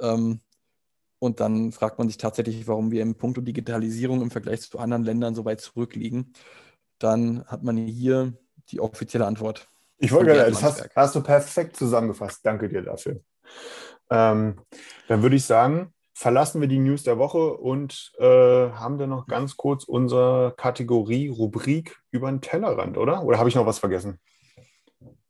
Ähm, 0.00 0.40
und 1.20 1.40
dann 1.40 1.72
fragt 1.72 1.98
man 1.98 2.08
sich 2.08 2.18
tatsächlich, 2.18 2.66
warum 2.66 2.90
wir 2.90 3.02
im 3.02 3.14
Punkt 3.14 3.38
Digitalisierung 3.46 4.20
im 4.20 4.30
Vergleich 4.30 4.60
zu 4.62 4.78
anderen 4.78 5.04
Ländern 5.04 5.34
so 5.34 5.44
weit 5.44 5.60
zurückliegen. 5.60 6.34
Dann 6.98 7.44
hat 7.46 7.62
man 7.62 7.76
hier 7.76 8.36
die 8.70 8.80
offizielle 8.80 9.26
Antwort. 9.26 9.68
Ich 9.98 10.12
wollte 10.12 10.32
gerade, 10.32 10.50
das 10.50 10.62
hast, 10.62 10.88
hast, 10.94 11.14
du 11.14 11.22
perfekt 11.22 11.76
zusammengefasst. 11.76 12.40
Danke 12.44 12.68
dir 12.68 12.82
dafür. 12.82 13.20
Ähm, 14.10 14.60
dann 15.08 15.22
würde 15.22 15.36
ich 15.36 15.44
sagen, 15.44 15.92
verlassen 16.14 16.60
wir 16.60 16.68
die 16.68 16.78
News 16.78 17.02
der 17.02 17.18
Woche 17.18 17.54
und 17.54 18.12
äh, 18.18 18.24
haben 18.24 18.98
dann 18.98 19.10
noch 19.10 19.26
ganz 19.26 19.56
kurz 19.56 19.84
unsere 19.84 20.54
Kategorie, 20.56 21.28
Rubrik 21.28 21.96
über 22.10 22.30
den 22.30 22.40
Tellerrand, 22.40 22.96
oder? 22.98 23.24
Oder 23.24 23.38
habe 23.38 23.48
ich 23.48 23.54
noch 23.54 23.66
was 23.66 23.78
vergessen? 23.78 24.20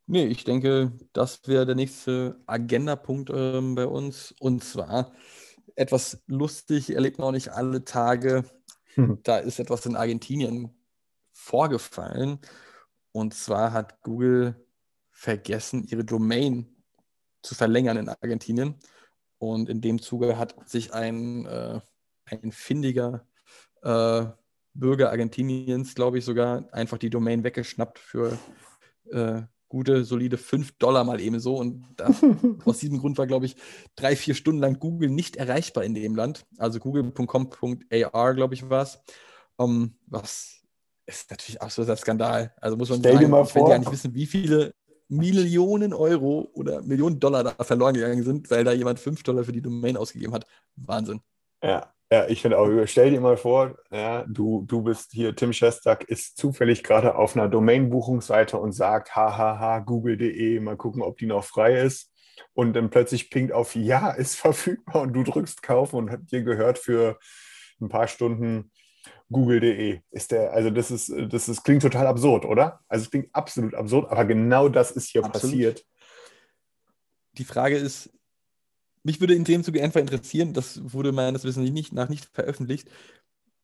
Nee, 0.07 0.27
ich 0.27 0.45
denke, 0.45 0.93
das 1.15 1.49
wäre 1.49 1.65
der 1.65 1.75
nächste 1.75 2.39
Agendapunkt 2.47 3.31
ähm, 3.35 3.75
bei 3.75 3.87
uns. 3.87 4.35
Und 4.39 4.63
zwar 4.63 5.13
etwas 5.77 6.23
lustig, 6.27 6.95
erlebt 6.95 7.19
man 7.19 7.29
auch 7.29 7.33
nicht 7.33 7.51
alle 7.51 7.85
Tage. 7.85 8.45
Hm. 8.95 9.21
Da 9.23 9.39
ist 9.39 9.59
etwas 9.59 9.87
in 9.87 9.97
Argentinien 9.97 10.75
vorgefallen. 11.33 12.39
Und 13.15 13.33
zwar 13.33 13.73
hat 13.73 14.03
Google 14.03 14.57
vergessen, 15.13 15.85
ihre 15.85 16.05
Domain 16.05 16.67
zu 17.43 17.55
verlängern 17.55 17.97
in 17.97 18.09
Argentinien. 18.09 18.75
Und 19.39 19.69
in 19.69 19.81
dem 19.81 20.03
Zuge 20.03 20.37
hat 20.37 20.69
sich 20.69 20.93
ein, 20.93 21.47
äh, 21.47 21.81
ein 22.25 22.51
findiger 22.51 23.25
äh, 23.83 24.27
Bürger 24.73 25.11
Argentiniens, 25.11 25.95
glaube 25.95 26.19
ich, 26.19 26.25
sogar 26.25 26.67
einfach 26.73 26.99
die 26.99 27.11
Domain 27.11 27.45
weggeschnappt 27.45 28.01
für 28.01 28.37
äh, 29.13 29.43
gute, 29.69 30.05
solide 30.05 30.37
5 30.37 30.73
Dollar 30.79 31.05
mal 31.05 31.21
eben 31.21 31.39
so. 31.39 31.57
Und 31.57 31.87
da, 31.97 32.11
aus 32.65 32.79
diesem 32.79 32.99
Grund 32.99 33.17
war, 33.17 33.29
glaube 33.29 33.47
ich, 33.47 33.55
drei, 33.95 34.17
vier 34.17 34.35
Stunden 34.35 34.61
lang 34.61 34.81
Google 34.81 35.11
nicht 35.11 35.37
erreichbar 35.37 35.85
in 35.85 35.95
dem 35.95 36.17
Land. 36.17 36.47
Also 36.59 36.81
google.com.ar, 36.81 38.35
glaube 38.35 38.55
ich, 38.55 38.69
war 38.69 38.83
es. 38.83 38.99
Um, 39.57 39.97
was 40.07 40.64
ist 41.07 41.31
natürlich 41.31 41.61
absoluter 41.61 41.97
Skandal. 41.97 42.53
Also 42.61 42.77
muss 42.77 42.91
man 42.91 42.99
Stell 43.01 43.13
dir 43.13 43.19
sagen, 43.19 43.31
mal 43.31 43.41
auch 43.43 43.55
wenn 43.55 43.61
vor- 43.63 43.69
die 43.69 43.73
ja 43.73 43.79
nicht 43.79 43.93
wissen, 43.93 44.15
wie 44.15 44.27
viele 44.27 44.75
Millionen 45.09 45.93
Euro 45.93 46.49
oder 46.55 46.83
Millionen 46.83 47.21
Dollar 47.21 47.45
da 47.45 47.63
verloren 47.65 47.95
gegangen 47.95 48.23
sind, 48.23 48.51
weil 48.51 48.65
da 48.65 48.73
jemand 48.73 48.99
5 48.99 49.23
Dollar 49.23 49.45
für 49.45 49.53
die 49.53 49.61
Domain 49.63 49.97
ausgegeben 49.97 50.33
hat. 50.33 50.47
Wahnsinn. 50.77 51.21
Ja, 51.63 51.93
ja, 52.11 52.27
ich 52.29 52.43
finde 52.43 52.59
auch, 52.59 52.69
stell 52.87 53.11
dir 53.11 53.21
mal 53.21 53.37
vor, 53.37 53.77
ja, 53.91 54.25
du, 54.27 54.65
du 54.67 54.83
bist 54.83 55.13
hier, 55.13 55.35
Tim 55.35 55.53
Schestak 55.53 56.05
ist 56.05 56.37
zufällig 56.39 56.83
gerade 56.83 57.17
auf 57.17 57.37
einer 57.37 57.49
Domain-Buchungsseite 57.49 58.59
und 58.59 58.73
sagt, 58.73 59.15
hahaha, 59.15 59.81
google.de, 59.81 60.61
mal 60.61 60.77
gucken, 60.77 61.03
ob 61.03 61.19
die 61.19 61.27
noch 61.27 61.45
frei 61.45 61.81
ist. 61.81 62.11
Und 62.53 62.75
dann 62.75 62.91
plötzlich 62.91 63.31
pinkt 63.31 63.53
auf, 63.53 63.75
ja, 63.75 64.11
ist 64.11 64.37
verfügbar 64.37 65.03
und 65.03 65.13
du 65.13 65.23
drückst 65.23 65.63
kaufen 65.63 65.97
und 65.97 66.11
hat 66.11 66.31
dir 66.31 66.43
gehört 66.43 66.79
für 66.79 67.19
ein 67.81 67.89
paar 67.89 68.07
Stunden 68.09 68.71
google.de. 69.31 70.01
Ist 70.11 70.33
der, 70.33 70.53
also 70.53 70.71
das 70.71 70.91
ist, 70.91 71.13
das 71.31 71.49
ist, 71.49 71.65
klingt 71.65 71.83
total 71.83 72.07
absurd, 72.07 72.45
oder? 72.45 72.81
Also 72.89 73.05
es 73.05 73.11
klingt 73.11 73.35
absolut 73.35 73.75
absurd, 73.75 74.11
aber 74.11 74.25
genau 74.25 74.69
das 74.69 74.91
ist 74.93 75.09
hier 75.09 75.25
Absolut. 75.25 75.43
passiert. 75.43 75.87
Die 77.39 77.45
Frage 77.45 77.77
ist, 77.77 78.11
mich 79.03 79.21
würde 79.21 79.35
in 79.35 79.45
dem 79.45 79.65
Zuge 79.65 79.83
einfach 79.83 80.01
interessieren, 80.01 80.53
das 80.53 80.81
wurde 80.93 81.13
meines 81.13 81.45
Wissens 81.45 81.71
nicht, 81.71 81.93
nach 81.93 82.09
nicht 82.09 82.27
veröffentlicht, 82.33 82.89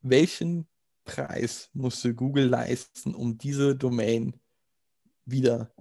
welchen 0.02 0.66
Preis 1.04 1.70
musste 1.72 2.14
Google 2.14 2.46
leisten, 2.46 3.14
um 3.14 3.38
diese 3.38 3.74
Domain 3.74 4.34
wieder 5.24 5.72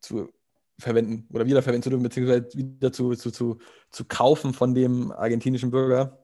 zu 0.00 0.32
verwenden 0.78 1.26
oder 1.32 1.46
wiederverwenden 1.46 1.82
zu 1.82 1.90
dürfen, 1.90 2.02
beziehungsweise 2.02 2.48
wieder 2.54 2.92
zu, 2.92 3.14
zu, 3.14 3.30
zu, 3.30 3.58
zu 3.90 4.04
kaufen 4.04 4.52
von 4.52 4.74
dem 4.74 5.12
argentinischen 5.12 5.70
Bürger? 5.70 6.23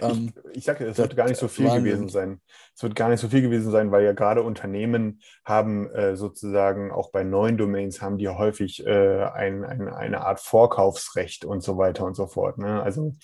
Ähm, 0.00 0.32
Ich 0.54 0.64
sage, 0.64 0.86
es 0.86 0.98
wird 0.98 1.16
gar 1.16 1.28
nicht 1.28 1.38
so 1.38 1.48
viel 1.48 1.66
Wahnsinn. 1.66 1.84
gewesen 1.84 2.08
sein. 2.08 2.40
Es 2.74 2.82
wird 2.82 2.94
gar 2.94 3.08
nicht 3.08 3.20
so 3.20 3.28
viel 3.28 3.42
gewesen 3.42 3.70
sein, 3.70 3.90
weil 3.92 4.04
ja 4.04 4.12
gerade 4.12 4.42
Unternehmen 4.42 5.20
haben 5.44 5.90
äh, 5.90 6.16
sozusagen 6.16 6.90
auch 6.90 7.10
bei 7.10 7.22
neuen 7.22 7.56
Domains 7.58 8.00
haben 8.00 8.18
die 8.18 8.28
häufig 8.28 8.86
äh, 8.86 9.24
ein, 9.24 9.64
ein, 9.64 9.88
eine 9.88 10.22
Art 10.22 10.40
Vorkaufsrecht 10.40 11.44
und 11.44 11.62
so 11.62 11.76
weiter 11.76 12.04
und 12.04 12.14
so 12.14 12.26
fort. 12.26 12.58
Ne? 12.58 12.82
Also 12.82 13.16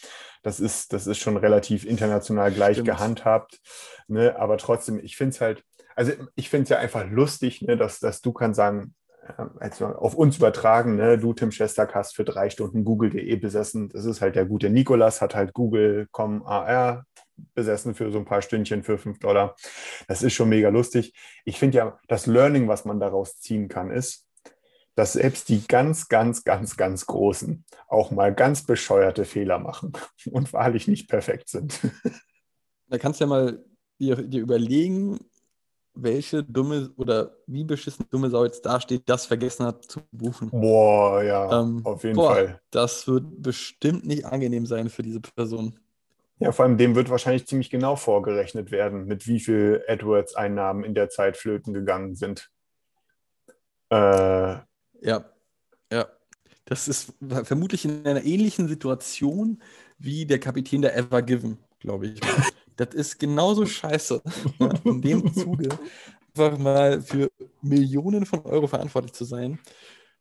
das 0.42 0.60
ist, 0.60 0.92
das 0.92 1.06
ist 1.06 1.18
schon 1.18 1.36
relativ 1.36 1.84
international 1.84 2.52
gleich 2.52 2.76
Stimmt. 2.76 2.88
gehandhabt. 2.88 3.60
Ne? 4.06 4.38
Aber 4.38 4.58
trotzdem, 4.58 4.98
ich 5.02 5.16
finde 5.16 5.34
es 5.34 5.40
halt, 5.40 5.64
also 5.96 6.12
ich 6.36 6.48
finde 6.48 6.64
es 6.64 6.68
ja 6.68 6.78
einfach 6.78 7.04
lustig, 7.10 7.62
ne, 7.62 7.76
dass, 7.76 7.98
dass 7.98 8.20
du 8.20 8.32
kannst 8.32 8.56
sagen, 8.56 8.94
also 9.58 9.86
auf 9.86 10.14
uns 10.14 10.36
übertragen, 10.36 10.96
ne? 10.96 11.18
du 11.18 11.32
Tim 11.32 11.50
Schestak 11.50 11.94
hast 11.94 12.16
für 12.16 12.24
drei 12.24 12.50
Stunden 12.50 12.84
google.de 12.84 13.36
besessen. 13.36 13.88
Das 13.88 14.04
ist 14.04 14.20
halt 14.20 14.36
der 14.36 14.46
gute 14.46 14.70
Nikolas, 14.70 15.20
hat 15.20 15.34
halt 15.34 15.52
google.com 15.52 16.46
AR 16.46 17.04
besessen 17.54 17.94
für 17.94 18.10
so 18.10 18.18
ein 18.18 18.24
paar 18.24 18.42
Stündchen 18.42 18.82
für 18.82 18.98
5 18.98 19.18
Dollar. 19.18 19.54
Das 20.08 20.22
ist 20.22 20.32
schon 20.32 20.48
mega 20.48 20.68
lustig. 20.70 21.14
Ich 21.44 21.58
finde 21.58 21.78
ja, 21.78 21.98
das 22.08 22.26
Learning, 22.26 22.68
was 22.68 22.84
man 22.84 23.00
daraus 23.00 23.38
ziehen 23.38 23.68
kann, 23.68 23.90
ist, 23.90 24.26
dass 24.94 25.12
selbst 25.12 25.48
die 25.48 25.64
ganz, 25.66 26.08
ganz, 26.08 26.42
ganz, 26.42 26.76
ganz 26.76 27.06
Großen 27.06 27.64
auch 27.86 28.10
mal 28.10 28.34
ganz 28.34 28.66
bescheuerte 28.66 29.24
Fehler 29.24 29.58
machen 29.58 29.92
und 30.30 30.52
wahrlich 30.52 30.88
nicht 30.88 31.08
perfekt 31.08 31.48
sind. 31.48 31.80
da 32.88 32.98
kannst 32.98 33.20
du 33.20 33.24
ja 33.24 33.28
mal 33.28 33.64
dir, 34.00 34.16
dir 34.16 34.40
überlegen, 34.40 35.18
welche 36.02 36.44
dumme 36.44 36.90
oder 36.96 37.36
wie 37.46 37.64
beschissen 37.64 38.06
dumme 38.10 38.30
Sau 38.30 38.44
jetzt 38.44 38.64
dasteht, 38.64 39.02
das 39.08 39.26
vergessen 39.26 39.66
hat 39.66 39.84
zu 39.84 40.00
buchen. 40.12 40.50
Boah, 40.50 41.22
ja, 41.22 41.60
Ähm, 41.60 41.80
auf 41.84 42.04
jeden 42.04 42.16
boah, 42.16 42.34
Fall. 42.34 42.60
Das 42.70 43.06
wird 43.06 43.42
bestimmt 43.42 44.06
nicht 44.06 44.24
angenehm 44.24 44.66
sein 44.66 44.88
für 44.90 45.02
diese 45.02 45.20
Person. 45.20 45.78
Ja, 46.40 46.52
vor 46.52 46.64
allem 46.64 46.78
dem 46.78 46.94
wird 46.94 47.10
wahrscheinlich 47.10 47.46
ziemlich 47.46 47.68
genau 47.70 47.96
vorgerechnet 47.96 48.70
werden, 48.70 49.06
mit 49.06 49.26
wie 49.26 49.40
viel 49.40 49.82
AdWords-Einnahmen 49.88 50.84
in 50.84 50.94
der 50.94 51.08
Zeit 51.10 51.36
flöten 51.36 51.74
gegangen 51.74 52.14
sind. 52.14 52.50
Äh, 53.90 54.58
Ja, 55.02 55.24
ja. 55.92 56.08
Das 56.66 56.88
ist 56.88 57.14
vermutlich 57.44 57.84
in 57.86 58.06
einer 58.06 58.24
ähnlichen 58.24 58.68
Situation 58.68 59.62
wie 59.98 60.26
der 60.26 60.40
Kapitän 60.40 60.82
der 60.82 60.96
Ever 60.96 61.22
Given, 61.22 61.58
glaube 61.80 62.08
ich. 62.08 62.20
Das 62.78 62.94
ist 62.94 63.18
genauso 63.18 63.66
scheiße, 63.66 64.22
in 64.84 65.02
dem 65.02 65.34
Zuge 65.34 65.68
einfach 66.34 66.58
mal 66.58 67.02
für 67.02 67.28
Millionen 67.60 68.24
von 68.24 68.44
Euro 68.44 68.68
verantwortlich 68.68 69.12
zu 69.12 69.24
sein. 69.24 69.58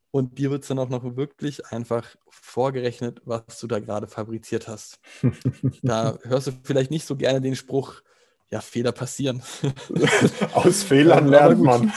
Und 0.09 0.39
dir 0.39 0.49
wird 0.49 0.63
es 0.63 0.67
dann 0.67 0.79
auch 0.79 0.89
noch 0.89 1.15
wirklich 1.15 1.67
einfach 1.67 2.15
vorgerechnet, 2.29 3.21
was 3.25 3.59
du 3.59 3.67
da 3.67 3.79
gerade 3.79 4.07
fabriziert 4.07 4.67
hast. 4.67 4.99
Da 5.83 6.17
hörst 6.23 6.47
du 6.47 6.51
vielleicht 6.63 6.89
nicht 6.89 7.05
so 7.05 7.15
gerne 7.15 7.41
den 7.41 7.55
Spruch, 7.55 8.01
ja, 8.49 8.61
Fehler 8.61 8.91
passieren. 8.91 9.43
aus 10.53 10.81
Fehlern 10.81 11.27
lernt 11.27 11.61
man. 11.61 11.93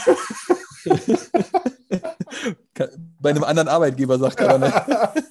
Bei 3.19 3.31
einem 3.31 3.43
anderen 3.43 3.67
Arbeitgeber 3.67 4.19
sagt 4.19 4.39
er 4.41 4.59
dann. 4.59 4.71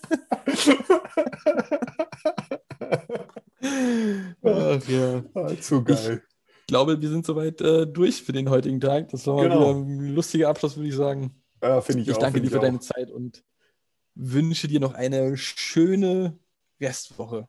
Ach 4.42 4.88
ja. 4.88 5.25
Ah, 5.35 5.55
Zu 5.61 5.85
geil. 5.85 6.23
Ich 6.61 6.66
glaube, 6.66 7.01
wir 7.01 7.09
sind 7.09 7.27
soweit 7.27 7.61
äh, 7.61 7.87
durch 7.87 8.23
für 8.23 8.33
den 8.33 8.49
heutigen 8.49 8.81
Tag. 8.81 9.09
Das 9.11 9.27
war 9.27 9.42
Genau. 9.42 9.73
ein 9.73 10.14
lustiger 10.14 10.49
Abschluss, 10.49 10.77
würde 10.77 10.88
ich 10.88 10.94
sagen. 10.94 11.42
Ja, 11.62 11.81
finde 11.81 12.03
ich, 12.03 12.09
Ich 12.09 12.14
auch. 12.14 12.18
danke 12.18 12.38
finde 12.38 12.49
dir 12.49 12.53
für 12.53 12.59
ich 12.59 12.62
deine 12.62 12.79
auch. 12.79 12.83
Zeit 12.83 13.11
und 13.11 13.44
wünsche 14.14 14.68
dir 14.68 14.81
noch 14.81 14.94
eine 14.94 15.37
schöne 15.37 16.38
Restwoche. 16.81 17.49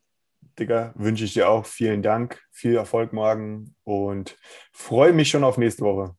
Digga, 0.60 0.94
wünsche 0.96 1.24
ich 1.26 1.34
dir 1.34 1.50
auch. 1.50 1.66
Vielen 1.66 2.02
Dank. 2.02 2.42
Viel 2.52 2.76
Erfolg 2.76 3.14
morgen 3.14 3.76
und 3.84 4.38
freue 4.74 5.14
mich 5.14 5.30
schon 5.30 5.44
auf 5.44 5.58
nächste 5.58 5.84
Woche. 5.84 6.16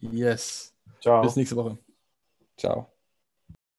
Yes. 0.00 0.74
Ciao. 1.00 1.20
Bis 1.22 1.36
nächste 1.36 1.56
Woche. 1.56 1.78
Ciao. 2.56 2.91